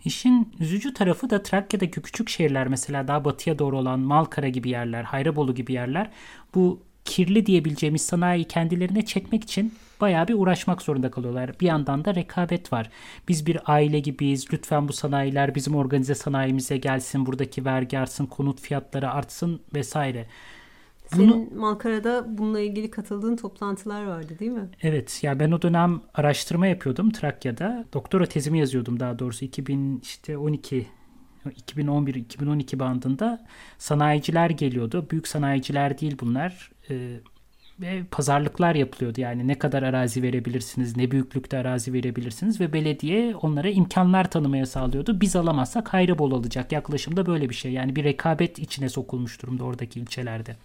İşin 0.06 0.54
üzücü 0.60 0.94
tarafı 0.94 1.30
da 1.30 1.44
Trakya'daki 1.44 2.02
küçük 2.02 2.30
şehirler 2.30 2.68
mesela 2.68 3.08
daha 3.08 3.26
batıya 3.26 3.60
doğru 3.60 3.78
olan 3.78 4.00
Malkara 4.00 4.48
gibi 4.50 4.70
yerler, 4.70 5.04
Hayrabolu 5.04 5.56
gibi 5.56 5.74
yerler 5.74 6.12
bu 6.56 6.82
kirli 7.06 7.46
diyebileceğimiz 7.46 8.02
sanayi 8.02 8.44
kendilerine 8.44 9.06
çekmek 9.06 9.44
için 9.44 9.74
bayağı 10.02 10.28
bir 10.28 10.34
uğraşmak 10.34 10.82
zorunda 10.82 11.12
kalıyorlar. 11.12 11.60
Bir 11.60 11.66
yandan 11.66 12.06
da 12.06 12.16
rekabet 12.16 12.74
var. 12.74 12.90
Biz 13.28 13.46
bir 13.46 13.60
aile 13.66 14.00
gibiyiz. 14.00 14.54
Lütfen 14.54 14.88
bu 14.88 14.94
sanayiler 14.94 15.56
bizim 15.56 15.76
organize 15.76 16.16
sanayimize 16.16 16.78
gelsin. 16.78 17.26
Buradaki 17.26 17.66
vergi 17.66 18.00
artsın, 18.00 18.26
konut 18.26 18.62
fiyatları 18.62 19.12
artsın 19.12 19.62
vesaire. 19.76 20.28
Senin 21.08 21.58
Malkara'da 21.58 22.38
bununla 22.38 22.60
ilgili 22.60 22.92
katıldığın 22.92 23.36
toplantılar 23.36 24.06
vardı 24.06 24.40
değil 24.40 24.52
mi? 24.52 24.70
Evet 24.82 25.24
ya 25.24 25.40
ben 25.40 25.52
o 25.52 25.62
dönem 25.62 26.02
araştırma 26.14 26.68
yapıyordum 26.68 27.12
Trakya'da. 27.12 27.86
Doktora 27.94 28.26
tezimi 28.26 28.60
yazıyordum 28.60 29.00
daha 29.00 29.20
doğrusu 29.20 29.46
2000 29.46 30.00
işte 30.04 30.38
12 30.38 30.88
2011-2012 31.46 32.80
bandında 32.80 33.46
sanayiciler 33.78 34.50
geliyordu. 34.50 35.08
Büyük 35.12 35.28
sanayiciler 35.28 36.00
değil 36.00 36.18
bunlar. 36.22 36.72
Ee, 36.90 37.20
ve 37.82 38.04
pazarlıklar 38.12 38.76
yapılıyordu. 38.76 39.22
Yani 39.22 39.48
ne 39.48 39.60
kadar 39.60 39.84
arazi 39.84 40.24
verebilirsiniz, 40.24 40.98
ne 40.98 41.12
büyüklükte 41.12 41.58
arazi 41.58 41.94
verebilirsiniz 41.94 42.62
ve 42.62 42.74
belediye 42.74 43.36
onlara 43.36 43.70
imkanlar 43.70 44.32
tanımaya 44.32 44.66
sağlıyordu. 44.66 45.22
Biz 45.22 45.36
alamazsak 45.36 45.94
Hayrabol 45.94 46.32
alacak. 46.32 46.72
Yaklaşımda 46.72 47.26
böyle 47.26 47.50
bir 47.50 47.56
şey. 47.56 47.72
Yani 47.72 47.96
bir 47.96 48.04
rekabet 48.04 48.60
içine 48.60 48.90
sokulmuş 48.90 49.42
durumda 49.42 49.64
oradaki 49.64 50.00
ilçelerde. 50.00 50.56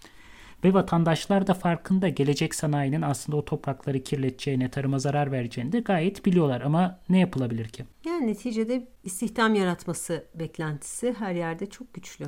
Ve 0.65 0.75
vatandaşlar 0.75 1.47
da 1.47 1.55
farkında 1.55 2.09
gelecek 2.09 2.55
sanayinin 2.55 3.03
aslında 3.03 3.37
o 3.37 3.45
toprakları 3.45 4.03
kirleteceğini, 4.03 4.71
tarıma 4.71 4.99
zarar 4.99 5.33
vereceğini 5.33 5.73
de 5.73 5.81
gayet 5.81 6.27
biliyorlar. 6.27 6.61
Ama 6.61 6.99
ne 7.09 7.19
yapılabilir 7.19 7.69
ki? 7.69 7.85
Yani 8.07 8.27
neticede 8.27 8.89
istihdam 9.05 9.55
yaratması 9.55 10.25
beklentisi 10.35 11.15
her 11.19 11.35
yerde 11.35 11.67
çok 11.67 11.95
güçlü. 11.95 12.27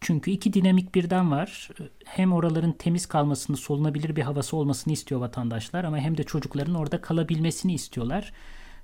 Çünkü 0.00 0.30
iki 0.30 0.52
dinamik 0.52 0.94
birden 0.94 1.30
var. 1.30 1.70
Hem 2.04 2.32
oraların 2.32 2.72
temiz 2.72 3.06
kalmasını, 3.06 3.56
solunabilir 3.56 4.16
bir 4.16 4.22
havası 4.22 4.56
olmasını 4.56 4.92
istiyor 4.92 5.20
vatandaşlar 5.20 5.84
ama 5.84 5.98
hem 5.98 6.18
de 6.18 6.22
çocukların 6.22 6.74
orada 6.74 7.00
kalabilmesini 7.00 7.74
istiyorlar. 7.74 8.32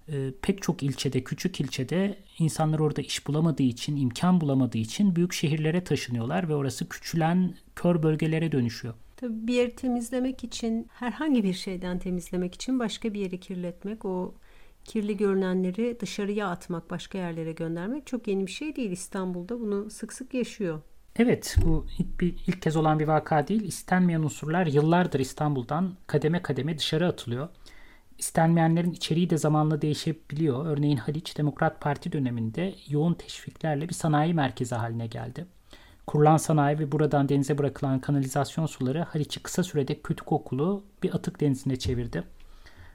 Ee, 0.08 0.30
pek 0.42 0.62
çok 0.62 0.82
ilçede, 0.82 1.24
küçük 1.24 1.60
ilçede 1.60 2.18
insanlar 2.38 2.78
orada 2.78 3.00
iş 3.00 3.26
bulamadığı 3.26 3.62
için, 3.62 3.96
imkan 3.96 4.40
bulamadığı 4.40 4.78
için 4.78 5.16
büyük 5.16 5.32
şehirlere 5.32 5.84
taşınıyorlar 5.84 6.48
ve 6.48 6.54
orası 6.54 6.88
küçülen 6.88 7.54
kör 7.76 8.02
bölgelere 8.02 8.52
dönüşüyor. 8.52 8.94
Tabii 9.16 9.46
bir 9.46 9.54
yeri 9.54 9.76
temizlemek 9.76 10.44
için, 10.44 10.88
herhangi 10.92 11.44
bir 11.44 11.54
şeyden 11.54 11.98
temizlemek 11.98 12.54
için 12.54 12.78
başka 12.78 13.14
bir 13.14 13.20
yeri 13.20 13.40
kirletmek, 13.40 14.04
o 14.04 14.34
kirli 14.84 15.16
görünenleri 15.16 15.96
dışarıya 16.00 16.48
atmak, 16.48 16.90
başka 16.90 17.18
yerlere 17.18 17.52
göndermek 17.52 18.06
çok 18.06 18.28
yeni 18.28 18.46
bir 18.46 18.52
şey 18.52 18.76
değil. 18.76 18.90
İstanbul'da 18.90 19.60
bunu 19.60 19.90
sık 19.90 20.12
sık 20.12 20.34
yaşıyor. 20.34 20.80
Evet 21.16 21.56
bu 21.64 21.86
ilk, 21.98 22.20
bir, 22.20 22.34
ilk 22.46 22.62
kez 22.62 22.76
olan 22.76 22.98
bir 22.98 23.08
vaka 23.08 23.48
değil. 23.48 23.62
İstenmeyen 23.62 24.20
unsurlar 24.20 24.66
yıllardır 24.66 25.20
İstanbul'dan 25.20 25.94
kademe 26.06 26.42
kademe 26.42 26.78
dışarı 26.78 27.06
atılıyor. 27.06 27.48
İstenmeyenlerin 28.18 28.92
içeriği 28.92 29.30
de 29.30 29.38
zamanla 29.38 29.82
değişebiliyor. 29.82 30.66
Örneğin 30.66 30.96
Haliç 30.96 31.38
Demokrat 31.38 31.80
Parti 31.80 32.12
döneminde 32.12 32.74
yoğun 32.88 33.14
teşviklerle 33.14 33.88
bir 33.88 33.94
sanayi 33.94 34.34
merkezi 34.34 34.74
haline 34.74 35.06
geldi. 35.06 35.46
Kurulan 36.06 36.36
sanayi 36.36 36.78
ve 36.78 36.92
buradan 36.92 37.28
denize 37.28 37.58
bırakılan 37.58 38.00
kanalizasyon 38.00 38.66
suları 38.66 39.02
Haliç'i 39.02 39.42
kısa 39.42 39.62
sürede 39.62 40.00
kötü 40.00 40.24
kokulu 40.24 40.84
bir 41.02 41.14
atık 41.14 41.40
denizine 41.40 41.76
çevirdi. 41.76 42.24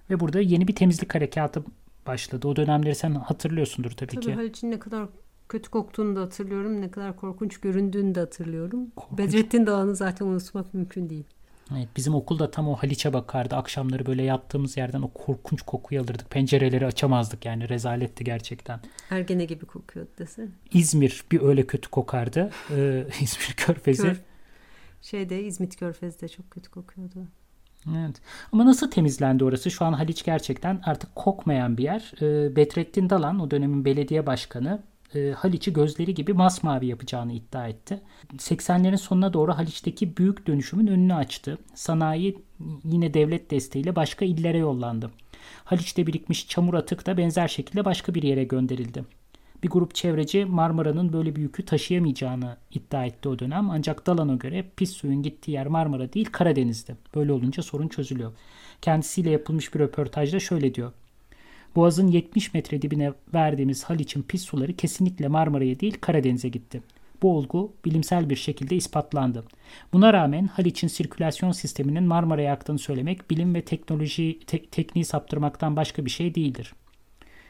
Ve 0.09 0.19
burada 0.19 0.39
yeni 0.39 0.67
bir 0.67 0.75
temizlik 0.75 1.15
harekatı 1.15 1.63
başladı. 2.07 2.47
O 2.47 2.55
dönemleri 2.55 2.95
sen 2.95 3.11
hatırlıyorsundur 3.11 3.91
tabii, 3.91 4.09
tabii 4.09 4.19
ki. 4.19 4.25
Tabii 4.25 4.35
Haliç'in 4.35 4.71
ne 4.71 4.79
kadar 4.79 5.07
kötü 5.49 5.69
koktuğunu 5.69 6.15
da 6.15 6.21
hatırlıyorum. 6.21 6.81
Ne 6.81 6.91
kadar 6.91 7.15
korkunç 7.15 7.57
göründüğünü 7.57 8.15
de 8.15 8.19
hatırlıyorum. 8.19 8.91
Korkunç. 8.95 9.19
Bedrettin 9.19 9.67
Dağı'nı 9.67 9.95
zaten 9.95 10.25
unutmak 10.25 10.73
mümkün 10.73 11.09
değil. 11.09 11.25
Evet, 11.77 11.87
bizim 11.95 12.15
okulda 12.15 12.51
tam 12.51 12.69
o 12.69 12.75
Haliç'e 12.75 13.13
bakardı. 13.13 13.55
Akşamları 13.55 14.05
böyle 14.05 14.23
yattığımız 14.23 14.77
yerden 14.77 15.01
o 15.01 15.13
korkunç 15.13 15.61
kokuyu 15.61 16.01
alırdık. 16.01 16.29
Pencereleri 16.29 16.85
açamazdık 16.85 17.45
yani 17.45 17.69
rezaletti 17.69 18.23
gerçekten. 18.23 18.79
Ergene 19.09 19.45
gibi 19.45 19.65
kokuyordu 19.65 20.11
desene. 20.17 20.47
İzmir 20.73 21.23
bir 21.31 21.41
öyle 21.41 21.67
kötü 21.67 21.89
kokardı. 21.89 22.51
Ee, 22.71 23.07
İzmir 23.21 23.53
Körfezi. 23.57 24.03
Kör, 24.03 24.15
şeyde 25.01 25.43
İzmit 25.43 25.75
Körfezi 25.75 26.21
de 26.21 26.27
çok 26.27 26.51
kötü 26.51 26.71
kokuyordu. 26.71 27.27
Evet. 27.97 28.21
Ama 28.51 28.65
nasıl 28.65 28.91
temizlendi 28.91 29.43
orası? 29.43 29.71
Şu 29.71 29.85
an 29.85 29.93
Haliç 29.93 30.23
gerçekten 30.23 30.81
artık 30.85 31.15
kokmayan 31.15 31.77
bir 31.77 31.83
yer. 31.83 32.11
Ee, 32.21 32.55
Bedrettin 32.55 33.09
Dalan 33.09 33.39
o 33.39 33.51
dönemin 33.51 33.85
belediye 33.85 34.25
başkanı 34.25 34.83
e, 35.15 35.31
Haliç'i 35.31 35.73
gözleri 35.73 36.13
gibi 36.13 36.33
masmavi 36.33 36.85
yapacağını 36.85 37.33
iddia 37.33 37.67
etti. 37.67 38.01
80'lerin 38.37 38.97
sonuna 38.97 39.33
doğru 39.33 39.53
Haliç'teki 39.53 40.17
büyük 40.17 40.47
dönüşümün 40.47 40.87
önünü 40.87 41.13
açtı. 41.13 41.57
Sanayi 41.75 42.37
yine 42.83 43.13
devlet 43.13 43.51
desteğiyle 43.51 43.95
başka 43.95 44.25
illere 44.25 44.57
yollandı. 44.57 45.11
Haliç'te 45.63 46.07
birikmiş 46.07 46.47
çamur 46.47 46.73
atık 46.73 47.05
da 47.05 47.17
benzer 47.17 47.47
şekilde 47.47 47.85
başka 47.85 48.15
bir 48.15 48.23
yere 48.23 48.43
gönderildi. 48.43 49.05
Bir 49.63 49.69
grup 49.69 49.95
çevreci 49.95 50.45
Marmara'nın 50.45 51.13
böyle 51.13 51.35
bir 51.35 51.41
yükü 51.41 51.65
taşıyamayacağını 51.65 52.57
iddia 52.71 53.05
etti 53.05 53.29
o 53.29 53.39
dönem. 53.39 53.69
Ancak 53.69 54.07
Dalan'a 54.07 54.35
göre 54.35 54.65
pis 54.75 54.91
suyun 54.91 55.23
gittiği 55.23 55.51
yer 55.51 55.67
Marmara 55.67 56.13
değil 56.13 56.29
Karadeniz'di. 56.31 56.95
Böyle 57.15 57.31
olunca 57.31 57.63
sorun 57.63 57.87
çözülüyor. 57.87 58.31
Kendisiyle 58.81 59.29
yapılmış 59.29 59.73
bir 59.73 59.79
röportajda 59.79 60.39
şöyle 60.39 60.75
diyor. 60.75 60.91
Boğaz'ın 61.75 62.07
70 62.07 62.53
metre 62.53 62.81
dibine 62.81 63.13
verdiğimiz 63.33 63.83
Haliç'in 63.83 64.21
pis 64.23 64.43
suları 64.45 64.73
kesinlikle 64.73 65.27
Marmara'ya 65.27 65.79
değil 65.79 65.97
Karadeniz'e 66.01 66.49
gitti. 66.49 66.81
Bu 67.21 67.37
olgu 67.37 67.73
bilimsel 67.85 68.29
bir 68.29 68.35
şekilde 68.35 68.75
ispatlandı. 68.75 69.43
Buna 69.93 70.13
rağmen 70.13 70.47
Haliç'in 70.47 70.87
sirkülasyon 70.87 71.51
sisteminin 71.51 72.03
Marmara'ya 72.03 72.53
aktığını 72.53 72.79
söylemek 72.79 73.31
bilim 73.31 73.55
ve 73.55 73.61
teknoloji 73.61 74.39
te- 74.39 74.65
tekniği 74.65 75.05
saptırmaktan 75.05 75.75
başka 75.75 76.05
bir 76.05 76.09
şey 76.09 76.35
değildir. 76.35 76.73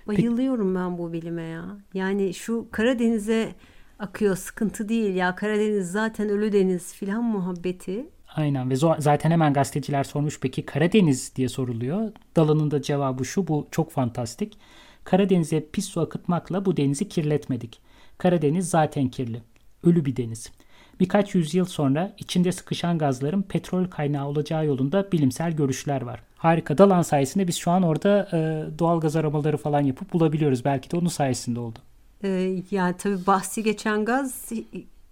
Bayılıyorum 0.08 0.76
ben 0.76 0.98
bu 0.98 1.14
bilime 1.14 1.44
ya. 1.44 1.78
Yani 1.94 2.34
şu 2.34 2.68
Karadeniz'e 2.72 3.56
akıyor 4.00 4.36
sıkıntı 4.36 4.90
değil 4.90 5.16
ya 5.16 5.36
Karadeniz 5.36 5.92
zaten 5.92 6.30
ölü 6.30 6.52
deniz 6.52 6.94
filan 6.94 7.24
muhabbeti 7.24 8.06
Aynen 8.36 8.70
ve 8.70 8.76
zaten 8.76 9.32
hemen 9.32 9.54
gazeteciler 9.54 10.04
sormuş 10.04 10.40
peki 10.40 10.66
Karadeniz 10.66 11.36
diye 11.36 11.50
soruluyor. 11.50 12.12
Dalının 12.36 12.72
da 12.72 12.82
cevabı 12.82 13.26
şu 13.26 13.48
bu 13.48 13.68
çok 13.72 13.92
fantastik. 13.92 14.58
Karadeniz'e 15.04 15.66
pis 15.72 15.86
su 15.86 16.02
akıtmakla 16.02 16.66
bu 16.66 16.78
denizi 16.78 17.10
kirletmedik. 17.10 17.80
Karadeniz 18.18 18.70
zaten 18.70 19.10
kirli. 19.10 19.42
Ölü 19.84 20.06
bir 20.06 20.16
deniz. 20.16 20.52
Birkaç 21.00 21.36
yüzyıl 21.36 21.66
sonra 21.66 22.16
içinde 22.18 22.52
sıkışan 22.52 22.98
gazların 22.98 23.42
petrol 23.42 23.86
kaynağı 23.86 24.28
olacağı 24.28 24.66
yolunda 24.66 25.12
bilimsel 25.12 25.52
görüşler 25.52 26.02
var. 26.02 26.24
Harika. 26.38 26.78
Dalan 26.78 27.02
sayesinde 27.02 27.48
biz 27.48 27.56
şu 27.56 27.72
an 27.72 27.84
orada 27.84 28.30
e, 28.34 28.40
doğal 28.80 29.00
gaz 29.00 29.16
aramaları 29.16 29.58
falan 29.58 29.82
yapıp 29.82 30.14
bulabiliyoruz. 30.14 30.66
Belki 30.66 30.92
de 30.92 30.98
onun 30.98 31.08
sayesinde 31.08 31.60
oldu. 31.60 31.80
Ee, 32.24 32.64
yani 32.72 32.96
tabii 32.98 33.26
bahsi 33.28 33.64
geçen 33.64 34.06
gaz 34.06 34.52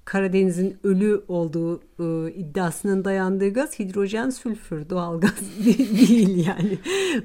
Karadeniz'in 0.07 0.77
ölü 0.83 1.23
olduğu 1.27 1.81
e, 1.99 2.31
iddiasının 2.33 3.05
dayandığı 3.05 3.53
gaz 3.53 3.79
hidrojen 3.79 4.29
sülfür 4.29 4.89
doğal 4.89 5.19
gaz 5.19 5.41
değil 5.65 6.47
yani. 6.47 6.77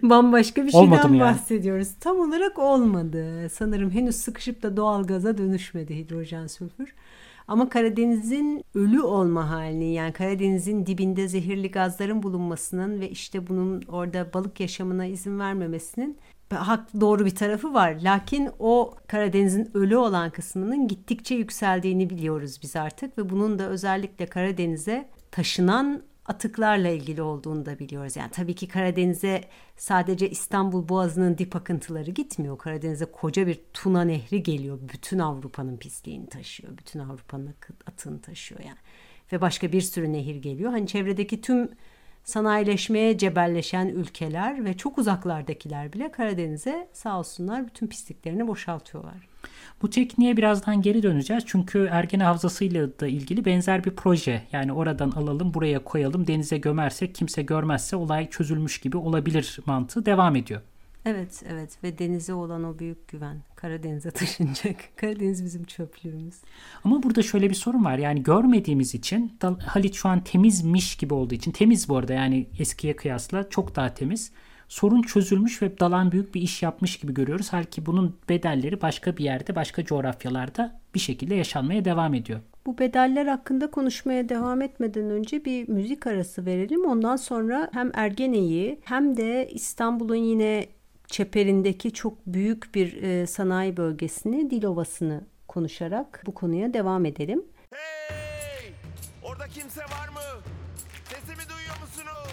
Bambaşka 0.03 0.67
bir 0.67 0.71
şeyden 0.71 1.09
yani? 1.09 1.21
bahsediyoruz. 1.21 1.89
Tam 2.01 2.21
olarak 2.21 2.59
olmadı. 2.59 3.49
Sanırım 3.53 3.91
henüz 3.91 4.17
sıkışıp 4.17 4.63
da 4.63 4.77
doğal 4.77 5.07
gaza 5.07 5.39
dönüşmedi 5.39 5.97
hidrojen 5.97 6.47
sülfür. 6.47 6.95
Ama 7.49 7.69
Karadeniz'in 7.69 8.65
ölü 8.75 9.03
olma 9.03 9.51
halini 9.51 9.95
yani 9.95 10.13
Karadeniz'in 10.13 10.87
dibinde 10.87 11.29
zehirli 11.29 11.71
gazların 11.71 12.23
bulunmasının 12.23 13.01
ve 13.01 13.11
işte 13.11 13.49
bunun 13.49 13.83
orada 13.89 14.33
balık 14.35 14.61
yaşamına 14.61 15.07
izin 15.07 15.39
vermemesinin 15.39 16.17
hak 16.55 17.01
doğru 17.01 17.27
bir 17.27 17.35
tarafı 17.35 17.75
var. 17.75 17.99
Lakin 18.03 18.51
o 18.59 18.95
Karadeniz'in 19.07 19.71
ölü 19.75 19.97
olan 19.97 20.31
kısmının 20.31 20.89
gittikçe 20.89 21.35
yükseldiğini 21.35 22.11
biliyoruz 22.11 22.59
biz 22.63 22.77
artık 22.77 23.19
ve 23.19 23.31
bunun 23.31 23.59
da 23.59 23.69
özellikle 23.69 24.27
Karadeniz'e 24.27 25.09
taşınan 25.31 26.03
atıklarla 26.27 26.89
ilgili 26.89 27.23
olduğunu 27.23 27.67
da 27.67 27.79
biliyoruz. 27.79 28.17
Yani 28.17 28.31
tabii 28.31 28.55
ki 28.55 28.69
Karadeniz'e 28.69 29.41
sadece 29.77 30.31
İstanbul 30.31 30.89
Boğazı'nın 30.89 31.39
dip 31.39 31.57
akıntıları 31.57 32.11
gitmiyor. 32.11 32.59
Karadeniz'e 32.59 33.05
koca 33.05 33.47
bir 33.47 33.61
Tuna 33.73 34.05
Nehri 34.05 34.43
geliyor. 34.43 34.79
Bütün 34.93 35.19
Avrupa'nın 35.19 35.77
pisliğini 35.77 36.27
taşıyor. 36.27 36.79
Bütün 36.79 36.99
Avrupa'nın 36.99 37.55
atığını 37.87 38.21
taşıyor 38.21 38.61
yani. 38.61 38.79
Ve 39.33 39.41
başka 39.41 39.73
bir 39.73 39.81
sürü 39.81 40.13
nehir 40.13 40.37
geliyor. 40.37 40.71
Hani 40.71 40.87
çevredeki 40.87 41.41
tüm 41.41 41.69
sanayileşmeye 42.25 43.19
cebelleşen 43.19 43.89
ülkeler 43.89 44.65
ve 44.65 44.77
çok 44.77 44.99
uzaklardakiler 44.99 45.93
bile 45.93 46.11
Karadeniz'e 46.11 46.89
sağ 46.93 47.19
olsunlar 47.19 47.67
bütün 47.67 47.87
pisliklerini 47.87 48.47
boşaltıyorlar. 48.47 49.29
Bu 49.83 49.91
tekniğe 49.91 50.37
birazdan 50.37 50.83
geri 50.83 51.03
döneceğiz. 51.03 51.45
Çünkü 51.47 51.89
Ergene 51.91 52.25
Havzası'yla 52.25 53.01
da 53.01 53.07
ilgili 53.07 53.45
benzer 53.45 53.85
bir 53.85 53.91
proje. 53.91 54.43
Yani 54.53 54.73
oradan 54.73 55.11
alalım 55.11 55.55
buraya 55.55 55.85
koyalım 55.85 56.27
denize 56.27 56.59
gömersek 56.59 57.15
kimse 57.15 57.43
görmezse 57.43 57.97
olay 57.97 58.31
çözülmüş 58.31 58.81
gibi 58.81 58.97
olabilir 58.97 59.59
mantığı 59.67 60.07
devam 60.07 60.37
ediyor. 60.37 60.61
Evet 61.05 61.43
evet 61.49 61.79
ve 61.85 61.99
denize 61.99 62.35
olan 62.35 62.65
o 62.65 62.79
büyük 62.79 63.09
güven 63.09 63.43
Karadeniz'e 63.57 64.11
taşınacak. 64.21 64.77
Karadeniz 64.97 65.45
bizim 65.45 65.65
çöplüğümüz. 65.65 66.35
Ama 66.85 67.03
burada 67.03 67.23
şöyle 67.23 67.51
bir 67.51 67.55
sorun 67.55 67.85
var. 67.85 67.99
Yani 67.99 68.23
görmediğimiz 68.23 68.95
için 68.95 69.39
Halit 69.67 69.95
şu 69.95 70.09
an 70.09 70.25
temizmiş 70.25 70.97
gibi 70.97 71.15
olduğu 71.15 71.35
için 71.35 71.53
temiz 71.53 71.89
bu 71.89 71.97
arada 71.97 72.13
yani 72.13 72.47
eskiye 72.59 72.97
kıyasla 72.97 73.49
çok 73.49 73.77
daha 73.77 73.95
temiz. 73.95 74.33
sorun 74.69 75.03
çözülmüş 75.03 75.63
ve 75.63 75.79
dalan 75.81 76.13
büyük 76.13 76.35
bir 76.35 76.43
iş 76.43 76.63
yapmış 76.63 76.97
gibi 76.97 77.15
görüyoruz. 77.15 77.49
Halbuki 77.51 77.87
bunun 77.87 78.17
bedelleri 78.29 78.83
başka 78.83 79.17
bir 79.17 79.25
yerde, 79.25 79.55
başka 79.55 79.85
coğrafyalarda 79.85 80.81
bir 80.95 81.01
şekilde 81.01 81.35
yaşanmaya 81.35 81.85
devam 81.85 82.15
ediyor. 82.15 82.41
Bu 82.67 82.79
bedeller 82.79 83.27
hakkında 83.27 83.71
konuşmaya 83.71 84.29
devam 84.29 84.63
etmeden 84.63 85.11
önce 85.11 85.45
bir 85.45 85.69
müzik 85.69 86.07
arası 86.07 86.47
verelim. 86.47 86.85
Ondan 86.85 87.17
sonra 87.17 87.71
hem 87.73 87.91
Ergene'yi 87.95 88.81
hem 88.85 89.17
de 89.17 89.49
İstanbul'un 89.53 90.15
yine 90.15 90.67
çeperindeki 91.13 91.93
çok 91.93 92.27
büyük 92.27 92.75
bir 92.75 93.03
e, 93.03 93.27
sanayi 93.27 93.77
bölgesini, 93.77 94.51
Dilovası'nı 94.51 95.25
konuşarak 95.49 96.23
bu 96.27 96.35
konuya 96.35 96.75
devam 96.75 97.05
edelim. 97.05 97.45
Hey! 97.71 98.73
Orada 99.23 99.47
kimse 99.49 99.81
var 99.81 100.09
mı? 100.09 100.21
Sesimi 101.05 101.49
duyuyor 101.49 101.81
musunuz? 101.81 102.33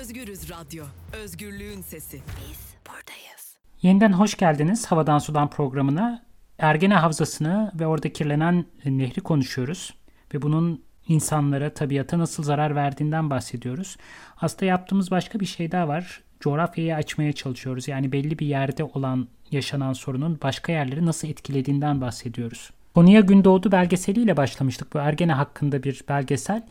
Özgürüz 0.00 0.50
Radyo. 0.50 0.84
Özgürlüğün 1.12 1.80
sesi. 1.80 2.16
Biz 2.16 2.74
buradayız. 2.86 3.56
Yeniden 3.82 4.12
hoş 4.12 4.36
geldiniz 4.36 4.86
Havadan 4.86 5.18
Sudan 5.18 5.50
programına. 5.50 6.24
Ergene 6.58 6.94
Havzası'nı 6.94 7.72
ve 7.74 7.86
orada 7.86 8.12
kirlenen 8.12 8.64
nehri 8.84 9.20
konuşuyoruz. 9.20 9.94
Ve 10.34 10.42
bunun 10.42 10.84
insanlara, 11.08 11.70
tabiata 11.74 12.18
nasıl 12.18 12.42
zarar 12.42 12.74
verdiğinden 12.74 13.30
bahsediyoruz. 13.30 13.96
Aslında 14.40 14.64
yaptığımız 14.64 15.10
başka 15.10 15.40
bir 15.40 15.46
şey 15.46 15.72
daha 15.72 15.88
var. 15.88 16.20
Coğrafyayı 16.40 16.94
açmaya 16.96 17.32
çalışıyoruz. 17.32 17.88
Yani 17.88 18.12
belli 18.12 18.38
bir 18.38 18.46
yerde 18.46 18.84
olan 18.84 19.28
yaşanan 19.50 19.92
sorunun 19.92 20.38
başka 20.42 20.72
yerleri 20.72 21.06
nasıl 21.06 21.28
etkilediğinden 21.28 22.00
bahsediyoruz. 22.00 22.70
Konuya 22.94 23.20
Gündoğdu 23.20 23.72
belgeseliyle 23.72 24.36
başlamıştık. 24.36 24.94
Bu 24.94 24.98
Ergene 24.98 25.32
hakkında 25.32 25.82
bir 25.82 26.04
belgesel. 26.08 26.62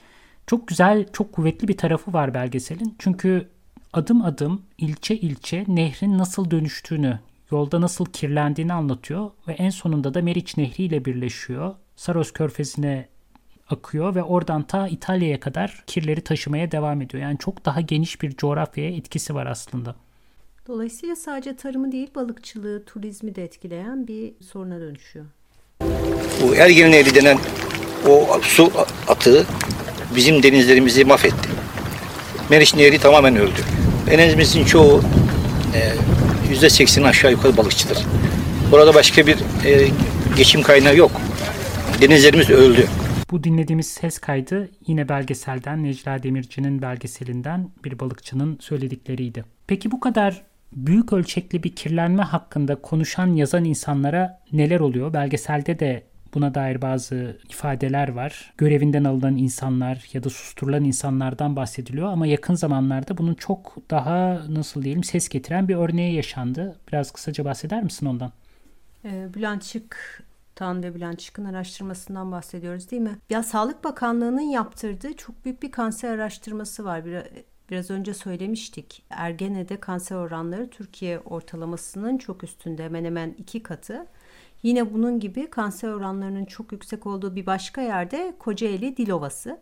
Çok 0.47 0.67
güzel, 0.67 1.05
çok 1.13 1.33
kuvvetli 1.33 1.67
bir 1.67 1.77
tarafı 1.77 2.13
var 2.13 2.33
belgeselin. 2.33 2.95
Çünkü 2.99 3.47
adım 3.93 4.21
adım, 4.21 4.61
ilçe 4.77 5.15
ilçe 5.15 5.65
nehrin 5.67 6.17
nasıl 6.17 6.51
dönüştüğünü, 6.51 7.19
yolda 7.51 7.81
nasıl 7.81 8.05
kirlendiğini 8.05 8.73
anlatıyor 8.73 9.31
ve 9.47 9.53
en 9.53 9.69
sonunda 9.69 10.13
da 10.13 10.21
Meriç 10.21 10.57
Nehri 10.57 10.83
ile 10.83 11.05
birleşiyor. 11.05 11.75
Saros 11.95 12.31
Körfezi'ne 12.31 13.07
akıyor 13.69 14.15
ve 14.15 14.23
oradan 14.23 14.63
ta 14.63 14.87
İtalya'ya 14.87 15.39
kadar 15.39 15.83
kirleri 15.87 16.21
taşımaya 16.21 16.71
devam 16.71 17.01
ediyor. 17.01 17.23
Yani 17.23 17.37
çok 17.37 17.65
daha 17.65 17.81
geniş 17.81 18.21
bir 18.21 18.35
coğrafyaya 18.35 18.91
etkisi 18.91 19.35
var 19.35 19.45
aslında. 19.45 19.95
Dolayısıyla 20.67 21.15
sadece 21.15 21.55
tarımı 21.55 21.91
değil 21.91 22.09
balıkçılığı, 22.15 22.85
turizmi 22.85 23.35
de 23.35 23.43
etkileyen 23.43 24.07
bir 24.07 24.33
soruna 24.51 24.79
dönüşüyor. 24.79 25.25
Bu 26.41 26.55
Ergene 26.55 26.91
Nehri 26.91 27.15
denen 27.15 27.37
o 28.09 28.39
su 28.41 28.71
atığı 29.07 29.45
bizim 30.15 30.43
denizlerimizi 30.43 31.05
mahvetti. 31.05 31.49
Meriç 32.49 32.75
Nehri 32.75 32.99
tamamen 32.99 33.35
öldü. 33.35 33.59
Denizimizin 34.11 34.65
çoğu 34.65 35.01
e, 35.75 35.79
yüzde 36.49 36.69
seksen 36.69 37.03
aşağı 37.03 37.31
yukarı 37.31 37.57
balıkçıdır. 37.57 37.97
Burada 38.71 38.93
başka 38.93 39.27
bir 39.27 39.37
e, 39.65 39.87
geçim 40.37 40.61
kaynağı 40.61 40.95
yok. 40.97 41.11
Denizlerimiz 42.01 42.49
öldü. 42.49 42.87
Bu 43.31 43.43
dinlediğimiz 43.43 43.87
ses 43.87 44.19
kaydı 44.19 44.69
yine 44.87 45.09
belgeselden 45.09 45.83
Necla 45.83 46.23
Demirci'nin 46.23 46.81
belgeselinden 46.81 47.69
bir 47.83 47.99
balıkçının 47.99 48.57
söyledikleriydi. 48.61 49.45
Peki 49.67 49.91
bu 49.91 49.99
kadar 49.99 50.41
büyük 50.73 51.13
ölçekli 51.13 51.63
bir 51.63 51.75
kirlenme 51.75 52.23
hakkında 52.23 52.75
konuşan 52.75 53.27
yazan 53.27 53.65
insanlara 53.65 54.41
neler 54.51 54.79
oluyor? 54.79 55.13
Belgeselde 55.13 55.79
de 55.79 56.03
buna 56.33 56.55
dair 56.55 56.81
bazı 56.81 57.37
ifadeler 57.49 58.09
var. 58.09 58.53
Görevinden 58.57 59.03
alınan 59.03 59.37
insanlar 59.37 60.07
ya 60.13 60.23
da 60.23 60.29
susturulan 60.29 60.83
insanlardan 60.83 61.55
bahsediliyor 61.55 62.07
ama 62.07 62.27
yakın 62.27 62.55
zamanlarda 62.55 63.17
bunun 63.17 63.33
çok 63.33 63.75
daha 63.89 64.41
nasıl 64.49 64.83
diyelim 64.83 65.03
ses 65.03 65.29
getiren 65.29 65.67
bir 65.67 65.75
örneği 65.75 66.15
yaşandı. 66.15 66.75
Biraz 66.87 67.11
kısaca 67.11 67.45
bahseder 67.45 67.83
misin 67.83 68.05
ondan? 68.05 68.31
Ee, 69.05 69.27
Bülent 69.33 69.75
Şık'tan 70.59 70.83
ve 70.83 70.95
Bülent 70.95 71.21
Şık'ın 71.21 71.45
araştırmasından 71.45 72.31
bahsediyoruz 72.31 72.91
değil 72.91 73.01
mi? 73.01 73.19
Ya 73.29 73.43
Sağlık 73.43 73.83
Bakanlığı'nın 73.83 74.41
yaptırdığı 74.41 75.13
çok 75.13 75.45
büyük 75.45 75.63
bir 75.63 75.71
kanser 75.71 76.09
araştırması 76.09 76.85
var. 76.85 77.05
Bir, 77.05 77.23
biraz 77.69 77.91
önce 77.91 78.13
söylemiştik. 78.13 79.03
Ergene'de 79.09 79.79
kanser 79.79 80.15
oranları 80.15 80.69
Türkiye 80.69 81.19
ortalamasının 81.19 82.17
çok 82.17 82.43
üstünde 82.43 82.83
hemen 82.83 83.05
hemen 83.05 83.35
iki 83.37 83.63
katı. 83.63 84.05
Yine 84.63 84.93
bunun 84.93 85.19
gibi 85.19 85.49
kanser 85.49 85.89
oranlarının 85.89 86.45
çok 86.45 86.71
yüksek 86.71 87.07
olduğu 87.07 87.35
bir 87.35 87.45
başka 87.45 87.81
yerde 87.81 88.33
Kocaeli 88.39 88.97
Dilovası. 88.97 89.59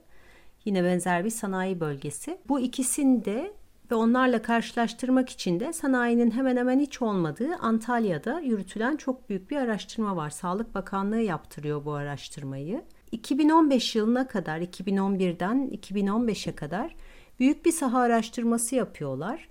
Yine 0.65 0.83
benzer 0.83 1.25
bir 1.25 1.29
sanayi 1.29 1.79
bölgesi. 1.79 2.37
Bu 2.47 2.59
ikisinde 2.59 3.53
ve 3.91 3.95
onlarla 3.95 4.41
karşılaştırmak 4.41 5.29
için 5.29 5.59
de 5.59 5.73
sanayinin 5.73 6.31
hemen 6.31 6.57
hemen 6.57 6.79
hiç 6.79 7.01
olmadığı 7.01 7.55
Antalya'da 7.55 8.39
yürütülen 8.39 8.95
çok 8.95 9.29
büyük 9.29 9.51
bir 9.51 9.57
araştırma 9.57 10.15
var. 10.15 10.29
Sağlık 10.29 10.75
Bakanlığı 10.75 11.21
yaptırıyor 11.21 11.85
bu 11.85 11.93
araştırmayı. 11.93 12.81
2015 13.11 13.95
yılına 13.95 14.27
kadar, 14.27 14.59
2011'den 14.61 15.69
2015'e 15.69 16.55
kadar 16.55 16.95
büyük 17.39 17.65
bir 17.65 17.71
saha 17.71 17.99
araştırması 17.99 18.75
yapıyorlar 18.75 19.47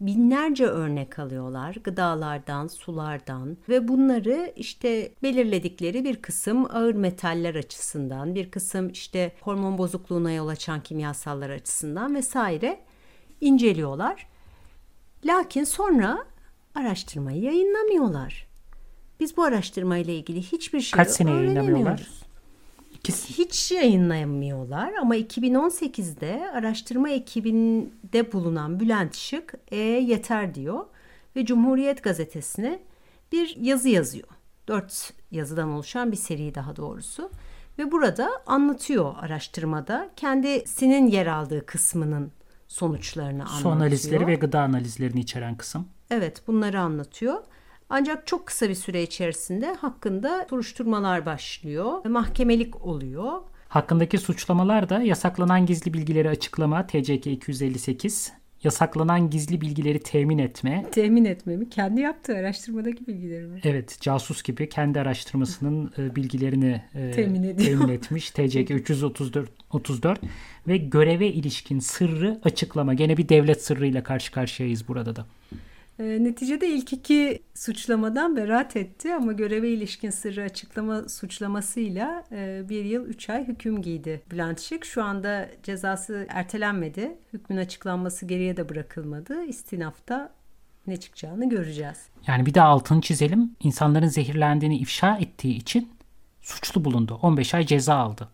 binlerce 0.00 0.66
örnek 0.66 1.18
alıyorlar 1.18 1.76
gıdalardan, 1.84 2.66
sulardan 2.66 3.56
ve 3.68 3.88
bunları 3.88 4.52
işte 4.56 5.12
belirledikleri 5.22 6.04
bir 6.04 6.16
kısım 6.16 6.66
ağır 6.70 6.94
metaller 6.94 7.54
açısından, 7.54 8.34
bir 8.34 8.50
kısım 8.50 8.88
işte 8.88 9.32
hormon 9.40 9.78
bozukluğuna 9.78 10.32
yol 10.32 10.48
açan 10.48 10.82
kimyasallar 10.82 11.50
açısından 11.50 12.14
vesaire 12.14 12.80
inceliyorlar. 13.40 14.26
Lakin 15.24 15.64
sonra 15.64 16.24
araştırmayı 16.74 17.42
yayınlamıyorlar. 17.42 18.46
Biz 19.20 19.36
bu 19.36 19.42
araştırmayla 19.42 20.12
ilgili 20.12 20.42
hiçbir 20.42 20.80
şey 20.80 20.96
Kaç 20.96 21.10
sene 21.10 21.30
yayınlamıyorlar? 21.30 22.08
İkisi. 22.94 23.38
Hiç 23.38 23.72
yayınlayamıyorlar 23.72 24.92
ama 24.94 25.16
2018'de 25.16 26.50
araştırma 26.54 27.10
ekibinde 27.10 28.32
bulunan 28.32 28.80
Bülent 28.80 29.14
Şık 29.16 29.54
e 29.70 29.76
yeter 29.76 30.54
diyor 30.54 30.84
ve 31.36 31.46
Cumhuriyet 31.46 32.02
Gazetesi'ne 32.02 32.82
bir 33.32 33.56
yazı 33.56 33.88
yazıyor. 33.88 34.28
Dört 34.68 35.12
yazıdan 35.30 35.68
oluşan 35.68 36.12
bir 36.12 36.16
seri 36.16 36.54
daha 36.54 36.76
doğrusu. 36.76 37.30
Ve 37.78 37.92
burada 37.92 38.30
anlatıyor 38.46 39.14
araştırmada 39.20 40.10
kendisinin 40.16 41.06
yer 41.06 41.26
aldığı 41.26 41.66
kısmının 41.66 42.32
sonuçlarını 42.70 43.42
anlatıyor. 43.42 43.60
Su 43.60 43.68
analizleri 43.68 44.26
ve 44.26 44.34
gıda 44.34 44.60
analizlerini 44.60 45.20
içeren 45.20 45.56
kısım. 45.56 45.88
Evet 46.10 46.42
bunları 46.46 46.80
anlatıyor. 46.80 47.34
Ancak 47.90 48.26
çok 48.26 48.46
kısa 48.46 48.68
bir 48.68 48.74
süre 48.74 49.02
içerisinde 49.02 49.74
hakkında 49.74 50.46
soruşturmalar 50.50 51.26
başlıyor. 51.26 52.06
Mahkemelik 52.06 52.86
oluyor. 52.86 53.32
Hakkındaki 53.68 54.18
suçlamalar 54.18 54.88
da 54.88 55.02
yasaklanan 55.02 55.66
gizli 55.66 55.94
bilgileri 55.94 56.28
açıklama 56.28 56.86
TCK 56.86 57.26
258, 57.26 58.32
yasaklanan 58.64 59.30
gizli 59.30 59.60
bilgileri 59.60 60.00
temin 60.00 60.38
etme. 60.38 60.86
Temin 60.92 61.24
etme 61.24 61.56
mi? 61.56 61.70
Kendi 61.70 62.00
yaptığı 62.00 62.36
araştırmadaki 62.36 63.06
bilgileri 63.06 63.46
mi? 63.46 63.60
Evet, 63.64 63.98
casus 64.00 64.42
gibi 64.42 64.68
kendi 64.68 65.00
araştırmasının 65.00 65.92
e, 65.98 66.16
bilgilerini 66.16 66.82
e, 66.94 67.10
temin, 67.10 67.42
ediyor. 67.42 67.68
temin 67.68 67.88
etmiş. 67.88 68.30
TCK 68.30 68.70
334 68.70 69.50
34 69.70 70.20
ve 70.68 70.76
göreve 70.76 71.28
ilişkin 71.28 71.78
sırrı 71.78 72.40
açıklama. 72.44 72.94
Gene 72.94 73.16
bir 73.16 73.28
devlet 73.28 73.64
sırrıyla 73.64 74.02
karşı 74.02 74.32
karşıyayız 74.32 74.88
burada 74.88 75.16
da. 75.16 75.26
E, 76.00 76.24
neticede 76.24 76.68
ilk 76.68 76.92
iki 76.92 77.42
suçlamadan 77.54 78.36
beraat 78.36 78.76
etti 78.76 79.14
ama 79.14 79.32
göreve 79.32 79.70
ilişkin 79.70 80.10
sırrı 80.10 80.42
açıklama 80.42 81.08
suçlamasıyla 81.08 82.24
e, 82.32 82.68
bir 82.68 82.84
yıl 82.84 83.06
üç 83.06 83.30
ay 83.30 83.48
hüküm 83.48 83.82
giydi 83.82 84.22
Bülent 84.30 84.60
Şık. 84.60 84.84
Şu 84.84 85.04
anda 85.04 85.48
cezası 85.62 86.26
ertelenmedi. 86.28 87.18
Hükmün 87.32 87.56
açıklanması 87.56 88.26
geriye 88.26 88.56
de 88.56 88.68
bırakılmadı. 88.68 89.44
İstinafta 89.44 90.32
ne 90.86 90.96
çıkacağını 90.96 91.48
göreceğiz. 91.48 91.98
Yani 92.26 92.46
bir 92.46 92.54
de 92.54 92.62
altını 92.62 93.00
çizelim. 93.00 93.56
İnsanların 93.60 94.08
zehirlendiğini 94.08 94.78
ifşa 94.78 95.16
ettiği 95.16 95.56
için 95.56 95.88
suçlu 96.42 96.84
bulundu. 96.84 97.18
15 97.22 97.54
ay 97.54 97.66
ceza 97.66 97.94
aldı. 97.94 98.28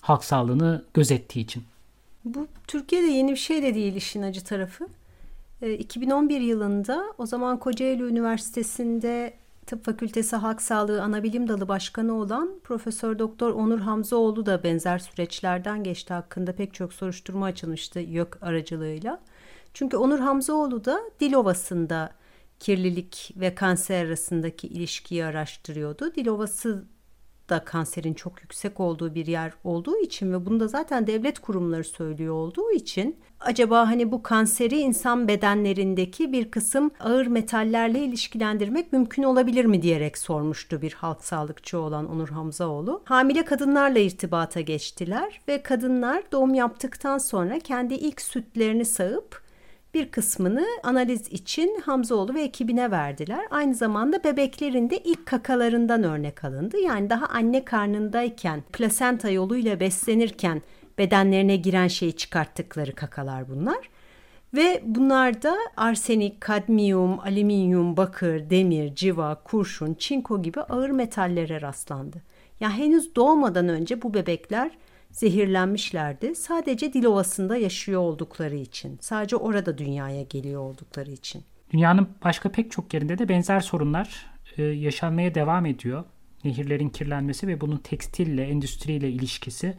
Halk 0.00 0.24
sağlığını 0.24 0.84
gözettiği 0.94 1.44
için. 1.44 1.64
Bu 2.24 2.46
Türkiye'de 2.66 3.06
yeni 3.06 3.30
bir 3.30 3.36
şey 3.36 3.62
de 3.62 3.74
değil 3.74 3.94
işin 3.94 4.22
acı 4.22 4.44
tarafı. 4.44 4.88
2011 5.62 6.40
yılında 6.40 7.04
o 7.18 7.26
zaman 7.26 7.58
Kocaeli 7.58 8.02
Üniversitesi'nde 8.02 9.34
Tıp 9.66 9.84
Fakültesi 9.84 10.36
Halk 10.36 10.62
Sağlığı 10.62 11.02
Anabilim 11.02 11.48
Dalı 11.48 11.68
Başkanı 11.68 12.14
olan 12.14 12.60
Profesör 12.64 13.18
Doktor 13.18 13.50
Onur 13.50 13.78
Hamzaoğlu 13.78 14.46
da 14.46 14.62
benzer 14.62 14.98
süreçlerden 14.98 15.84
geçti 15.84 16.14
hakkında 16.14 16.52
pek 16.52 16.74
çok 16.74 16.92
soruşturma 16.92 17.46
açılmıştı 17.46 18.00
YÖK 18.00 18.38
aracılığıyla. 18.42 19.20
Çünkü 19.74 19.96
Onur 19.96 20.18
Hamzaoğlu 20.18 20.84
da 20.84 21.00
Dilovası'nda 21.20 22.10
kirlilik 22.60 23.34
ve 23.36 23.54
kanser 23.54 24.04
arasındaki 24.04 24.66
ilişkiyi 24.66 25.24
araştırıyordu. 25.24 26.14
Dilovası 26.14 26.84
da 27.50 27.64
kanserin 27.64 28.14
çok 28.14 28.42
yüksek 28.42 28.80
olduğu 28.80 29.14
bir 29.14 29.26
yer 29.26 29.52
olduğu 29.64 29.98
için 29.98 30.32
ve 30.32 30.46
bunu 30.46 30.60
da 30.60 30.68
zaten 30.68 31.06
devlet 31.06 31.38
kurumları 31.38 31.84
söylüyor 31.84 32.34
olduğu 32.34 32.70
için 32.70 33.16
acaba 33.40 33.86
hani 33.88 34.12
bu 34.12 34.22
kanseri 34.22 34.78
insan 34.78 35.28
bedenlerindeki 35.28 36.32
bir 36.32 36.50
kısım 36.50 36.90
ağır 37.00 37.26
metallerle 37.26 37.98
ilişkilendirmek 37.98 38.92
mümkün 38.92 39.22
olabilir 39.22 39.64
mi 39.64 39.82
diyerek 39.82 40.18
sormuştu 40.18 40.82
bir 40.82 40.92
halk 40.92 41.24
sağlıkçı 41.24 41.78
olan 41.78 42.10
Onur 42.10 42.28
Hamzaoğlu. 42.28 43.02
Hamile 43.04 43.44
kadınlarla 43.44 43.98
irtibata 43.98 44.60
geçtiler 44.60 45.40
ve 45.48 45.62
kadınlar 45.62 46.22
doğum 46.32 46.54
yaptıktan 46.54 47.18
sonra 47.18 47.58
kendi 47.58 47.94
ilk 47.94 48.20
sütlerini 48.20 48.84
sağıp 48.84 49.47
bir 49.94 50.10
kısmını 50.10 50.66
analiz 50.82 51.28
için 51.32 51.80
Hamzaoğlu 51.84 52.34
ve 52.34 52.42
ekibine 52.42 52.90
verdiler. 52.90 53.46
Aynı 53.50 53.74
zamanda 53.74 54.24
bebeklerin 54.24 54.90
de 54.90 54.98
ilk 54.98 55.26
kakalarından 55.26 56.02
örnek 56.02 56.44
alındı. 56.44 56.78
Yani 56.78 57.10
daha 57.10 57.26
anne 57.26 57.64
karnındayken, 57.64 58.62
plasenta 58.72 59.30
yoluyla 59.30 59.80
beslenirken 59.80 60.62
bedenlerine 60.98 61.56
giren 61.56 61.88
şeyi 61.88 62.12
çıkarttıkları 62.12 62.94
kakalar 62.94 63.48
bunlar. 63.48 63.90
Ve 64.54 64.82
bunlarda 64.84 65.56
arsenik, 65.76 66.40
kadmiyum, 66.40 67.20
alüminyum, 67.20 67.96
bakır, 67.96 68.50
demir, 68.50 68.94
civa, 68.94 69.34
kurşun, 69.44 69.94
çinko 69.94 70.42
gibi 70.42 70.60
ağır 70.60 70.90
metallere 70.90 71.60
rastlandı. 71.60 72.22
Ya 72.60 72.70
henüz 72.70 73.16
doğmadan 73.16 73.68
önce 73.68 74.02
bu 74.02 74.14
bebekler 74.14 74.70
zehirlenmişlerdi. 75.10 76.34
Sadece 76.34 76.92
Dilovası'nda 76.92 77.56
yaşıyor 77.56 78.00
oldukları 78.00 78.56
için. 78.56 78.98
Sadece 79.00 79.36
orada 79.36 79.78
dünyaya 79.78 80.22
geliyor 80.22 80.60
oldukları 80.60 81.10
için. 81.10 81.44
Dünyanın 81.72 82.08
başka 82.24 82.52
pek 82.52 82.70
çok 82.70 82.94
yerinde 82.94 83.18
de 83.18 83.28
benzer 83.28 83.60
sorunlar 83.60 84.26
e, 84.56 84.62
yaşanmaya 84.62 85.34
devam 85.34 85.66
ediyor. 85.66 86.04
Nehirlerin 86.44 86.88
kirlenmesi 86.88 87.46
ve 87.46 87.60
bunun 87.60 87.76
tekstille, 87.76 88.42
endüstriyle 88.44 89.10
ilişkisi. 89.10 89.76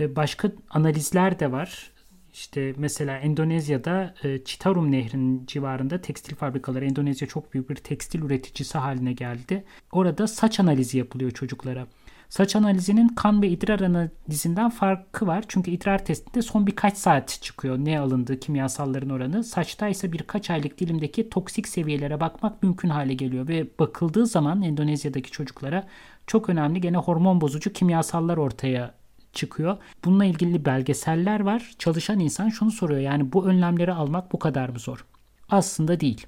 E, 0.00 0.16
başka 0.16 0.52
analizler 0.70 1.40
de 1.40 1.52
var. 1.52 1.92
İşte 2.32 2.74
mesela 2.76 3.18
Endonezya'da 3.18 4.14
e, 4.24 4.44
Citarum 4.44 4.92
Nehri'nin 4.92 5.46
civarında 5.46 6.00
tekstil 6.00 6.36
fabrikaları, 6.36 6.84
Endonezya 6.84 7.28
çok 7.28 7.54
büyük 7.54 7.70
bir 7.70 7.74
tekstil 7.74 8.22
üreticisi 8.22 8.78
haline 8.78 9.12
geldi. 9.12 9.64
Orada 9.92 10.26
saç 10.26 10.60
analizi 10.60 10.98
yapılıyor 10.98 11.30
çocuklara. 11.30 11.86
Saç 12.32 12.56
analizinin 12.56 13.08
kan 13.08 13.42
ve 13.42 13.48
idrar 13.48 13.80
analizinden 13.80 14.70
farkı 14.70 15.26
var. 15.26 15.44
Çünkü 15.48 15.70
idrar 15.70 16.04
testinde 16.04 16.42
son 16.42 16.66
birkaç 16.66 16.96
saat 16.96 17.38
çıkıyor 17.42 17.78
ne 17.78 18.00
alındığı 18.00 18.40
kimyasalların 18.40 19.10
oranı. 19.10 19.44
Saçta 19.44 19.88
ise 19.88 20.12
birkaç 20.12 20.50
aylık 20.50 20.78
dilimdeki 20.78 21.30
toksik 21.30 21.68
seviyelere 21.68 22.20
bakmak 22.20 22.62
mümkün 22.62 22.88
hale 22.88 23.14
geliyor. 23.14 23.48
Ve 23.48 23.66
bakıldığı 23.78 24.26
zaman 24.26 24.62
Endonezya'daki 24.62 25.30
çocuklara 25.30 25.86
çok 26.26 26.48
önemli 26.48 26.80
gene 26.80 26.96
hormon 26.96 27.40
bozucu 27.40 27.72
kimyasallar 27.72 28.36
ortaya 28.36 28.94
çıkıyor. 29.32 29.76
Bununla 30.04 30.24
ilgili 30.24 30.64
belgeseller 30.64 31.40
var. 31.40 31.72
Çalışan 31.78 32.20
insan 32.20 32.48
şunu 32.48 32.70
soruyor 32.70 33.00
yani 33.00 33.32
bu 33.32 33.46
önlemleri 33.46 33.92
almak 33.92 34.32
bu 34.32 34.38
kadar 34.38 34.68
mı 34.68 34.78
zor? 34.78 35.06
Aslında 35.48 36.00
değil. 36.00 36.26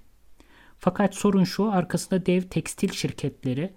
Fakat 0.79 1.15
sorun 1.15 1.45
şu 1.45 1.73
arkasında 1.73 2.27
dev 2.27 2.43
tekstil 2.43 2.93
şirketleri 2.93 3.75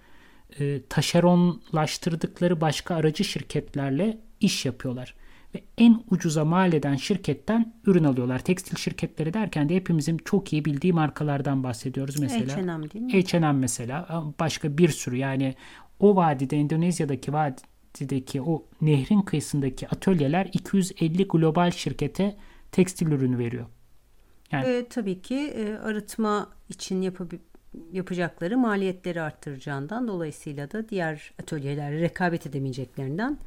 e, 0.60 0.82
taşeronlaştırdıkları 0.90 2.62
başka 2.62 2.96
aracı 2.96 3.24
şirketlerle 3.24 4.18
iş 4.40 4.66
yapıyorlar. 4.66 5.16
Ve 5.56 5.64
en 5.78 6.04
ucuza 6.12 6.46
mal 6.46 6.74
eden 6.74 6.96
şirketten 6.96 7.74
ürün 7.86 8.04
alıyorlar. 8.04 8.40
Tekstil 8.40 8.78
şirketleri 8.78 9.34
derken 9.34 9.70
de 9.70 9.76
hepimizin 9.76 10.18
çok 10.18 10.54
iyi 10.54 10.66
bildiği 10.66 10.94
markalardan 10.94 11.64
bahsediyoruz 11.64 12.20
mesela. 12.20 12.58
H&M 12.58 12.92
değil 12.92 13.06
mi? 13.06 13.24
H&M 13.24 13.54
mesela 13.54 14.24
başka 14.40 14.78
bir 14.78 14.90
sürü 14.90 15.18
yani 15.18 15.56
o 16.00 16.16
vadide 16.16 16.58
Endonezya'daki 16.58 17.34
vadideki 17.34 18.42
o 18.42 18.66
nehrin 18.82 19.22
kıyısındaki 19.22 19.88
atölyeler 19.88 20.50
250 20.54 21.28
global 21.28 21.72
şirkete 21.72 22.38
tekstil 22.72 23.08
ürünü 23.08 23.38
veriyor. 23.38 23.66
Yani, 24.52 24.68
Ve 24.68 24.88
tabii 24.90 25.22
ki 25.22 25.36
e, 25.36 25.74
arıtma 25.74 26.50
için 26.70 27.02
yapabil 27.02 27.38
yapacakları 27.92 28.58
maliyetleri 28.58 29.22
arttıracağından 29.22 30.08
dolayısıyla 30.08 30.72
da 30.72 30.90
diğer 30.90 31.32
atölyelerle 31.42 32.02
rekabet 32.02 32.48
edemeyeceklerinden 32.48 33.38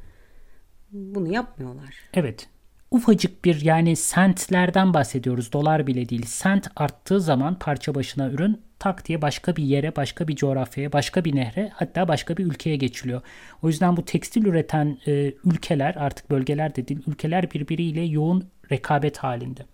bunu 0.91 1.33
yapmıyorlar. 1.33 1.95
Evet. 2.13 2.47
Ufacık 2.91 3.45
bir 3.45 3.61
yani 3.61 3.95
sentlerden 3.95 4.93
bahsediyoruz. 4.93 5.53
Dolar 5.53 5.87
bile 5.87 6.09
değil. 6.09 6.25
Sent 6.25 6.67
arttığı 6.75 7.21
zaman 7.21 7.59
parça 7.59 7.95
başına 7.95 8.29
ürün 8.29 8.61
tak 8.79 9.07
diye 9.07 9.21
başka 9.21 9.55
bir 9.55 9.63
yere, 9.63 9.95
başka 9.95 10.27
bir 10.27 10.35
coğrafyaya, 10.35 10.93
başka 10.93 11.25
bir 11.25 11.35
nehre 11.35 11.71
hatta 11.73 12.07
başka 12.07 12.37
bir 12.37 12.45
ülkeye 12.45 12.75
geçiliyor. 12.75 13.21
O 13.61 13.67
yüzden 13.67 13.97
bu 13.97 14.05
tekstil 14.05 14.45
üreten 14.45 14.97
e, 15.07 15.33
ülkeler 15.45 15.95
artık 15.95 16.29
bölgeler 16.29 16.75
de 16.75 16.87
değil 16.87 16.99
ülkeler 17.07 17.51
birbiriyle 17.51 18.01
yoğun 18.01 18.49
rekabet 18.71 19.17
halinde. 19.17 19.65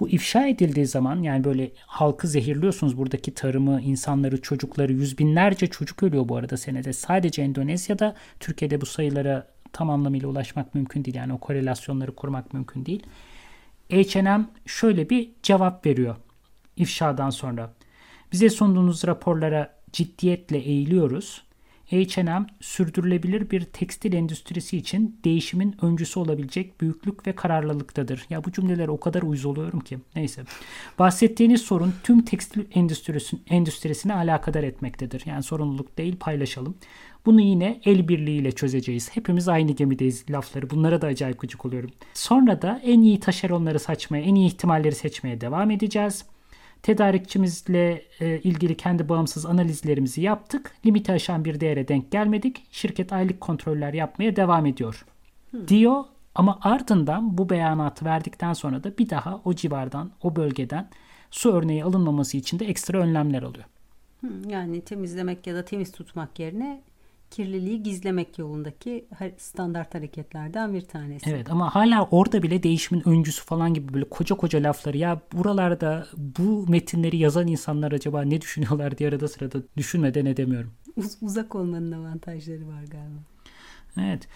Bu 0.00 0.08
ifşa 0.08 0.46
edildiği 0.46 0.86
zaman 0.86 1.22
yani 1.22 1.44
böyle 1.44 1.70
halkı 1.86 2.28
zehirliyorsunuz 2.28 2.98
buradaki 2.98 3.34
tarımı, 3.34 3.80
insanları, 3.80 4.42
çocukları 4.42 4.92
yüz 4.92 5.18
binlerce 5.18 5.66
çocuk 5.66 6.02
ölüyor 6.02 6.28
bu 6.28 6.36
arada 6.36 6.56
senede. 6.56 6.92
Sadece 6.92 7.42
Endonezya'da 7.42 8.14
Türkiye'de 8.40 8.80
bu 8.80 8.86
sayılara 8.86 9.46
tam 9.72 9.90
anlamıyla 9.90 10.28
ulaşmak 10.28 10.74
mümkün 10.74 11.04
değil. 11.04 11.16
Yani 11.16 11.32
o 11.32 11.38
korelasyonları 11.38 12.14
kurmak 12.14 12.54
mümkün 12.54 12.86
değil. 12.86 13.02
H&M 13.90 14.44
şöyle 14.66 15.10
bir 15.10 15.30
cevap 15.42 15.86
veriyor 15.86 16.16
ifşadan 16.76 17.30
sonra. 17.30 17.72
Bize 18.32 18.50
sunduğunuz 18.50 19.06
raporlara 19.06 19.74
ciddiyetle 19.92 20.58
eğiliyoruz. 20.58 21.42
H&M 21.90 22.46
sürdürülebilir 22.60 23.50
bir 23.50 23.64
tekstil 23.64 24.12
endüstrisi 24.12 24.76
için 24.76 25.20
değişimin 25.24 25.76
öncüsü 25.82 26.20
olabilecek 26.20 26.80
büyüklük 26.80 27.26
ve 27.26 27.32
kararlılıktadır. 27.32 28.26
Ya 28.30 28.44
bu 28.44 28.52
cümlelere 28.52 28.90
o 28.90 29.00
kadar 29.00 29.22
uyuz 29.22 29.44
oluyorum 29.44 29.80
ki. 29.80 29.98
Neyse. 30.16 30.42
Bahsettiğiniz 30.98 31.62
sorun 31.62 31.94
tüm 32.02 32.22
tekstil 32.22 32.64
endüstrisine, 32.74 33.40
endüstrisine 33.48 34.14
alakadar 34.14 34.62
etmektedir. 34.62 35.22
Yani 35.26 35.42
sorumluluk 35.42 35.98
değil 35.98 36.16
paylaşalım. 36.20 36.74
Bunu 37.26 37.40
yine 37.40 37.80
el 37.84 38.08
birliğiyle 38.08 38.52
çözeceğiz. 38.52 39.10
Hepimiz 39.16 39.48
aynı 39.48 39.72
gemideyiz 39.72 40.24
lafları. 40.30 40.70
Bunlara 40.70 41.02
da 41.02 41.06
acayip 41.06 41.38
gıcık 41.38 41.66
oluyorum. 41.66 41.90
Sonra 42.14 42.62
da 42.62 42.80
en 42.84 43.02
iyi 43.02 43.20
taşeronları 43.20 43.78
saçmaya, 43.78 44.24
en 44.24 44.34
iyi 44.34 44.46
ihtimalleri 44.46 44.94
seçmeye 44.94 45.40
devam 45.40 45.70
edeceğiz. 45.70 46.24
Tedarikçimizle 46.82 48.02
e, 48.20 48.38
ilgili 48.38 48.76
kendi 48.76 49.08
bağımsız 49.08 49.46
analizlerimizi 49.46 50.20
yaptık. 50.20 50.72
Limiti 50.86 51.12
aşan 51.12 51.44
bir 51.44 51.60
değere 51.60 51.88
denk 51.88 52.10
gelmedik. 52.10 52.66
Şirket 52.70 53.12
aylık 53.12 53.40
kontroller 53.40 53.92
yapmaya 53.92 54.36
devam 54.36 54.66
ediyor. 54.66 55.06
Hmm. 55.50 55.68
Diyor 55.68 56.04
ama 56.34 56.58
ardından 56.62 57.38
bu 57.38 57.50
beyanatı 57.50 58.04
verdikten 58.04 58.52
sonra 58.52 58.84
da 58.84 58.98
bir 58.98 59.10
daha 59.10 59.40
o 59.44 59.54
civardan, 59.54 60.10
o 60.22 60.36
bölgeden 60.36 60.88
su 61.30 61.52
örneği 61.52 61.84
alınmaması 61.84 62.36
için 62.36 62.58
de 62.58 62.66
ekstra 62.66 62.98
önlemler 62.98 63.42
alıyor. 63.42 63.64
Yani 64.48 64.80
temizlemek 64.80 65.46
ya 65.46 65.54
da 65.54 65.64
temiz 65.64 65.92
tutmak 65.92 66.38
yerine 66.38 66.82
kirliliği 67.30 67.82
gizlemek 67.82 68.38
yolundaki 68.38 69.06
standart 69.38 69.94
hareketlerden 69.94 70.74
bir 70.74 70.80
tanesi. 70.80 71.30
Evet 71.30 71.50
ama 71.50 71.74
hala 71.74 72.08
orada 72.10 72.42
bile 72.42 72.62
değişimin 72.62 73.08
öncüsü 73.08 73.44
falan 73.44 73.74
gibi 73.74 73.94
böyle 73.94 74.08
koca 74.08 74.36
koca 74.36 74.62
lafları 74.62 74.98
ya 74.98 75.20
buralarda 75.32 76.06
bu 76.16 76.66
metinleri 76.68 77.16
yazan 77.16 77.46
insanlar 77.46 77.92
acaba 77.92 78.22
ne 78.22 78.40
düşünüyorlar 78.40 78.98
diye 78.98 79.08
arada 79.08 79.28
sırada 79.28 79.58
düşünmeden 79.76 80.26
edemiyorum. 80.26 80.72
Uz- 80.96 81.18
uzak 81.22 81.54
olmanın 81.54 81.92
avantajları 81.92 82.68
var 82.68 82.82
galiba. 82.82 83.20
Evet. 84.00 84.28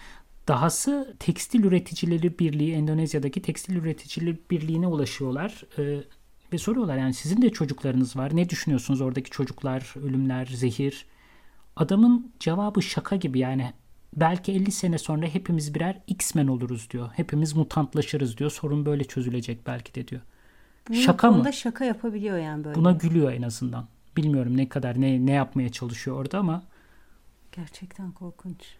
Dahası 0.47 1.15
Tekstil 1.19 1.63
Üreticileri 1.63 2.39
Birliği, 2.39 2.73
Endonezya'daki 2.73 3.41
Tekstil 3.41 3.75
Üreticileri 3.75 4.37
Birliği'ne 4.51 4.87
ulaşıyorlar. 4.87 5.63
Ee, 5.77 5.99
ve 6.53 6.57
soruyorlar 6.57 6.97
yani 6.97 7.13
sizin 7.13 7.41
de 7.41 7.49
çocuklarınız 7.49 8.15
var. 8.15 8.35
Ne 8.35 8.49
düşünüyorsunuz 8.49 9.01
oradaki 9.01 9.29
çocuklar, 9.29 9.93
ölümler, 10.03 10.45
zehir? 10.45 11.05
Adamın 11.75 12.31
cevabı 12.39 12.81
şaka 12.81 13.15
gibi 13.15 13.39
yani 13.39 13.73
belki 14.15 14.51
50 14.51 14.71
sene 14.71 14.97
sonra 14.97 15.25
hepimiz 15.25 15.75
birer 15.75 16.01
X-Men 16.07 16.47
oluruz 16.47 16.89
diyor. 16.91 17.09
Hepimiz 17.13 17.53
mutantlaşırız 17.55 18.37
diyor. 18.37 18.49
Sorun 18.49 18.85
böyle 18.85 19.03
çözülecek 19.03 19.67
belki 19.67 19.95
de 19.95 20.07
diyor. 20.07 20.21
Bunun 20.89 20.99
şaka 20.99 21.31
mı? 21.31 21.53
şaka 21.53 21.85
yapabiliyor 21.85 22.37
yani 22.37 22.63
böyle. 22.63 22.75
Buna 22.75 22.91
gülüyor 22.91 23.31
en 23.31 23.41
azından. 23.41 23.87
Bilmiyorum 24.17 24.57
ne 24.57 24.69
kadar 24.69 25.01
ne 25.01 25.25
ne 25.25 25.31
yapmaya 25.31 25.69
çalışıyor 25.69 26.17
orada 26.17 26.39
ama 26.39 26.63
gerçekten 27.51 28.11
korkunç. 28.11 28.75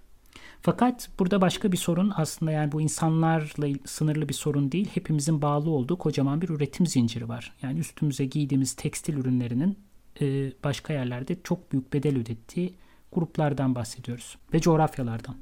Fakat 0.62 1.10
burada 1.20 1.42
başka 1.42 1.72
bir 1.72 1.78
sorun 1.78 2.14
aslında 2.16 2.52
yani 2.52 2.72
bu 2.72 2.82
insanlarla 2.82 3.78
sınırlı 3.86 4.30
bir 4.30 4.34
sorun 4.34 4.72
değil. 4.72 4.90
Hepimizin 4.94 5.42
bağlı 5.42 5.70
olduğu 5.70 5.98
kocaman 5.98 6.42
bir 6.42 6.50
üretim 6.50 6.88
zinciri 6.88 7.30
var. 7.30 7.54
Yani 7.62 7.80
üstümüze 7.80 8.26
giydiğimiz 8.26 8.74
tekstil 8.74 9.18
ürünlerinin 9.18 9.78
başka 10.64 10.94
yerlerde 10.94 11.38
çok 11.44 11.72
büyük 11.72 11.94
bedel 11.94 12.18
ödettiği 12.18 12.74
gruplardan 13.16 13.76
bahsediyoruz 13.76 14.38
ve 14.54 14.60
coğrafyalardan. 14.60 15.36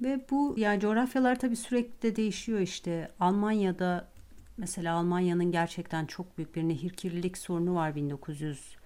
Ve 0.00 0.20
bu 0.30 0.54
yani 0.58 0.80
coğrafyalar 0.80 1.38
tabii 1.38 1.56
sürekli 1.56 2.02
de 2.02 2.16
değişiyor 2.16 2.60
işte. 2.60 3.10
Almanya'da 3.20 4.08
mesela 4.56 4.94
Almanya'nın 4.94 5.52
gerçekten 5.52 6.06
çok 6.06 6.38
büyük 6.38 6.56
bir 6.56 6.62
nehir 6.62 6.90
kirlilik 6.90 7.38
sorunu 7.38 7.74
var 7.74 7.94
1970 7.94 8.82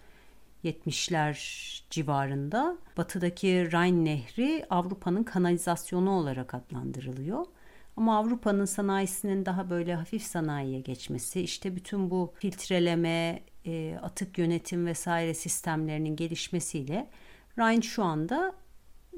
70'ler 0.66 1.34
civarında. 1.90 2.76
Batıdaki 2.96 3.48
Rhine 3.48 4.04
Nehri 4.04 4.66
Avrupa'nın 4.70 5.24
kanalizasyonu 5.24 6.10
olarak 6.10 6.54
adlandırılıyor. 6.54 7.46
Ama 7.96 8.18
Avrupa'nın 8.18 8.64
sanayisinin 8.64 9.46
daha 9.46 9.70
böyle 9.70 9.94
hafif 9.94 10.22
sanayiye 10.22 10.80
geçmesi, 10.80 11.40
işte 11.40 11.76
bütün 11.76 12.10
bu 12.10 12.34
filtreleme, 12.38 13.42
e, 13.66 13.98
atık 14.02 14.38
yönetim 14.38 14.86
vesaire 14.86 15.34
sistemlerinin 15.34 16.16
gelişmesiyle 16.16 17.08
Rhine 17.58 17.82
şu 17.82 18.04
anda 18.04 18.54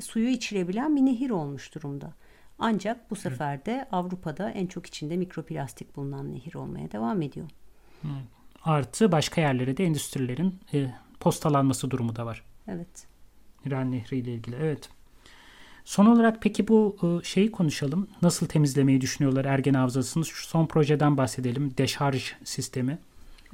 suyu 0.01 0.29
içilebilen 0.29 0.96
bir 0.96 1.01
nehir 1.01 1.31
olmuş 1.31 1.74
durumda. 1.74 2.12
Ancak 2.59 3.11
bu 3.11 3.16
sefer 3.16 3.66
de 3.66 3.88
Avrupa'da 3.92 4.51
en 4.51 4.66
çok 4.66 4.87
içinde 4.87 5.16
mikroplastik 5.16 5.96
bulunan 5.96 6.33
nehir 6.33 6.55
olmaya 6.55 6.92
devam 6.92 7.22
ediyor. 7.22 7.48
Artı 8.64 9.12
başka 9.12 9.40
yerlere 9.40 9.77
de 9.77 9.85
endüstrilerin 9.85 10.55
e, 10.74 10.94
postalanması 11.20 11.90
durumu 11.90 12.16
da 12.16 12.27
var. 12.27 12.44
Evet. 12.68 13.07
İran 13.64 13.92
Nehri 13.92 14.16
ile 14.16 14.35
ilgili. 14.35 14.57
Evet. 14.57 14.88
Son 15.85 16.07
olarak 16.07 16.42
peki 16.42 16.68
bu 16.68 16.96
e, 17.03 17.24
şeyi 17.24 17.53
konuşalım. 17.53 18.09
Nasıl 18.22 18.46
temizlemeyi 18.46 19.01
düşünüyorlar 19.01 19.44
Ergen 19.44 19.74
Havzası'nı? 19.74 20.24
Şu 20.24 20.46
son 20.46 20.66
projeden 20.66 21.16
bahsedelim. 21.16 21.74
Deşarj 21.79 22.33
sistemi. 22.44 22.98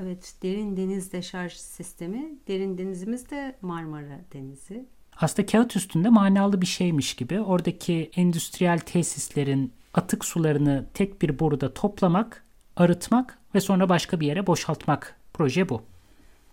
Evet, 0.02 0.34
derin 0.42 0.76
deniz 0.76 1.12
deşarj 1.12 1.52
sistemi. 1.52 2.38
Derin 2.48 2.78
denizimiz 2.78 3.30
de 3.30 3.56
Marmara 3.62 4.20
Denizi. 4.32 4.86
Aslında 5.20 5.46
kağıt 5.46 5.76
üstünde 5.76 6.08
manalı 6.08 6.60
bir 6.60 6.66
şeymiş 6.66 7.14
gibi. 7.14 7.40
Oradaki 7.40 8.10
endüstriyel 8.16 8.78
tesislerin 8.78 9.72
atık 9.94 10.24
sularını 10.24 10.86
tek 10.94 11.22
bir 11.22 11.38
boruda 11.38 11.74
toplamak, 11.74 12.44
arıtmak 12.76 13.38
ve 13.54 13.60
sonra 13.60 13.88
başka 13.88 14.20
bir 14.20 14.26
yere 14.26 14.46
boşaltmak. 14.46 15.20
Proje 15.32 15.68
bu. 15.68 15.82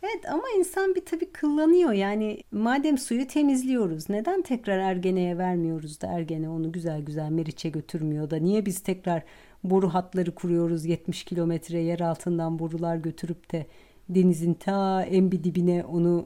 Evet 0.04 0.26
ama 0.30 0.44
insan 0.58 0.96
bir 0.96 1.06
tabii 1.06 1.32
kıllanıyor. 1.32 1.92
Yani 1.92 2.44
madem 2.52 2.98
suyu 2.98 3.28
temizliyoruz 3.28 4.10
neden 4.10 4.42
tekrar 4.42 4.78
Ergene'ye 4.78 5.38
vermiyoruz 5.38 6.02
da 6.02 6.08
Ergene 6.08 6.50
onu 6.50 6.72
güzel 6.72 7.02
güzel 7.02 7.30
Meriç'e 7.30 7.70
götürmüyor 7.70 8.30
da 8.30 8.38
niye 8.38 8.66
biz 8.66 8.80
tekrar 8.80 9.24
boru 9.64 9.94
hatları 9.94 10.36
kuruyoruz 10.36 10.86
70 10.86 11.24
kilometre 11.24 11.80
yer 11.80 12.00
altından 12.00 12.60
borular 12.60 12.96
götürüp 12.96 13.52
de 13.52 13.68
denizin 14.10 14.54
ta 14.54 15.04
en 15.04 15.32
bir 15.32 15.44
dibine 15.44 15.84
onu 15.84 16.26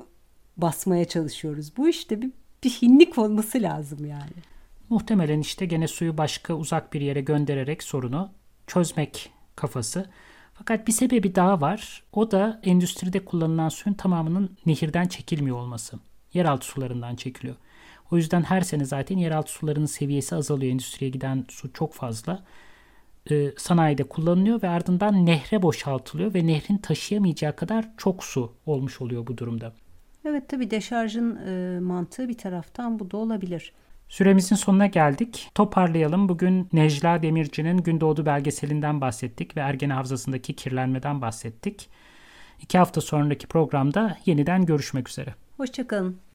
basmaya 0.58 1.06
çalışıyoruz. 1.06 1.78
Bu 1.78 1.90
işte 1.90 2.22
bir, 2.22 2.32
bir 2.64 2.70
hinlik 2.70 3.18
olması 3.18 3.62
lazım 3.62 4.06
yani. 4.06 4.34
Muhtemelen 4.90 5.40
işte 5.40 5.66
gene 5.66 5.88
suyu 5.88 6.18
başka 6.18 6.54
uzak 6.54 6.94
bir 6.94 7.02
yere 7.02 7.22
göndererek 7.22 7.84
sorunu 7.84 8.30
çözmek 8.68 9.32
kafası. 9.56 10.10
Fakat 10.54 10.88
bir 10.88 10.92
sebebi 10.92 11.36
daha 11.36 11.62
var. 11.62 12.04
O 12.14 12.32
da 12.32 12.62
endüstride 12.64 13.26
kullanılan 13.26 13.70
suyun 13.70 13.96
tamamının 13.96 14.58
nehirden 14.66 15.08
çekilmiyor 15.08 15.58
olması. 15.58 16.00
Yeraltı 16.34 16.66
sularından 16.66 17.16
çekiliyor. 17.16 17.56
O 18.12 18.18
yüzden 18.18 18.44
her 18.44 18.62
sene 18.62 18.86
zaten 18.86 19.18
yeraltı 19.18 19.52
sularının 19.52 19.86
seviyesi 19.86 20.36
azalıyor. 20.36 20.72
Endüstriye 20.72 21.12
giden 21.12 21.46
su 21.50 21.74
çok 21.74 21.94
fazla. 21.94 22.44
Ee, 23.32 23.52
sanayide 23.58 24.04
kullanılıyor 24.04 24.62
ve 24.62 24.70
ardından 24.70 25.26
nehre 25.26 25.62
boşaltılıyor 25.62 26.34
ve 26.34 26.48
nehrin 26.48 26.78
taşıyamayacağı 26.78 27.56
kadar 27.56 27.90
çok 27.98 28.24
su 28.24 28.54
olmuş 28.66 29.02
oluyor 29.02 29.28
bu 29.28 29.38
durumda. 29.38 29.74
Evet 30.26 30.50
tabii 30.50 30.72
deşarjın 30.72 31.36
e, 31.36 31.80
mantığı 31.80 32.30
bir 32.30 32.38
taraftan 32.38 33.00
bu 33.00 33.12
da 33.12 33.18
olabilir. 33.18 33.74
Süremizin 34.10 34.56
sonuna 34.56 34.88
geldik. 34.88 35.52
Toparlayalım. 35.56 36.30
Bugün 36.30 36.70
Necla 36.74 37.22
Demirci'nin 37.22 37.78
Gündoğdu 37.78 38.26
belgeselinden 38.26 39.02
bahsettik 39.02 39.58
ve 39.58 39.62
Ergene 39.62 39.94
Havzası'ndaki 39.94 40.54
kirlenmeden 40.54 41.22
bahsettik. 41.22 41.90
İki 42.62 42.78
hafta 42.78 43.02
sonraki 43.02 43.48
programda 43.48 44.18
yeniden 44.26 44.66
görüşmek 44.66 45.10
üzere. 45.10 45.36
Hoşçakalın. 45.58 46.20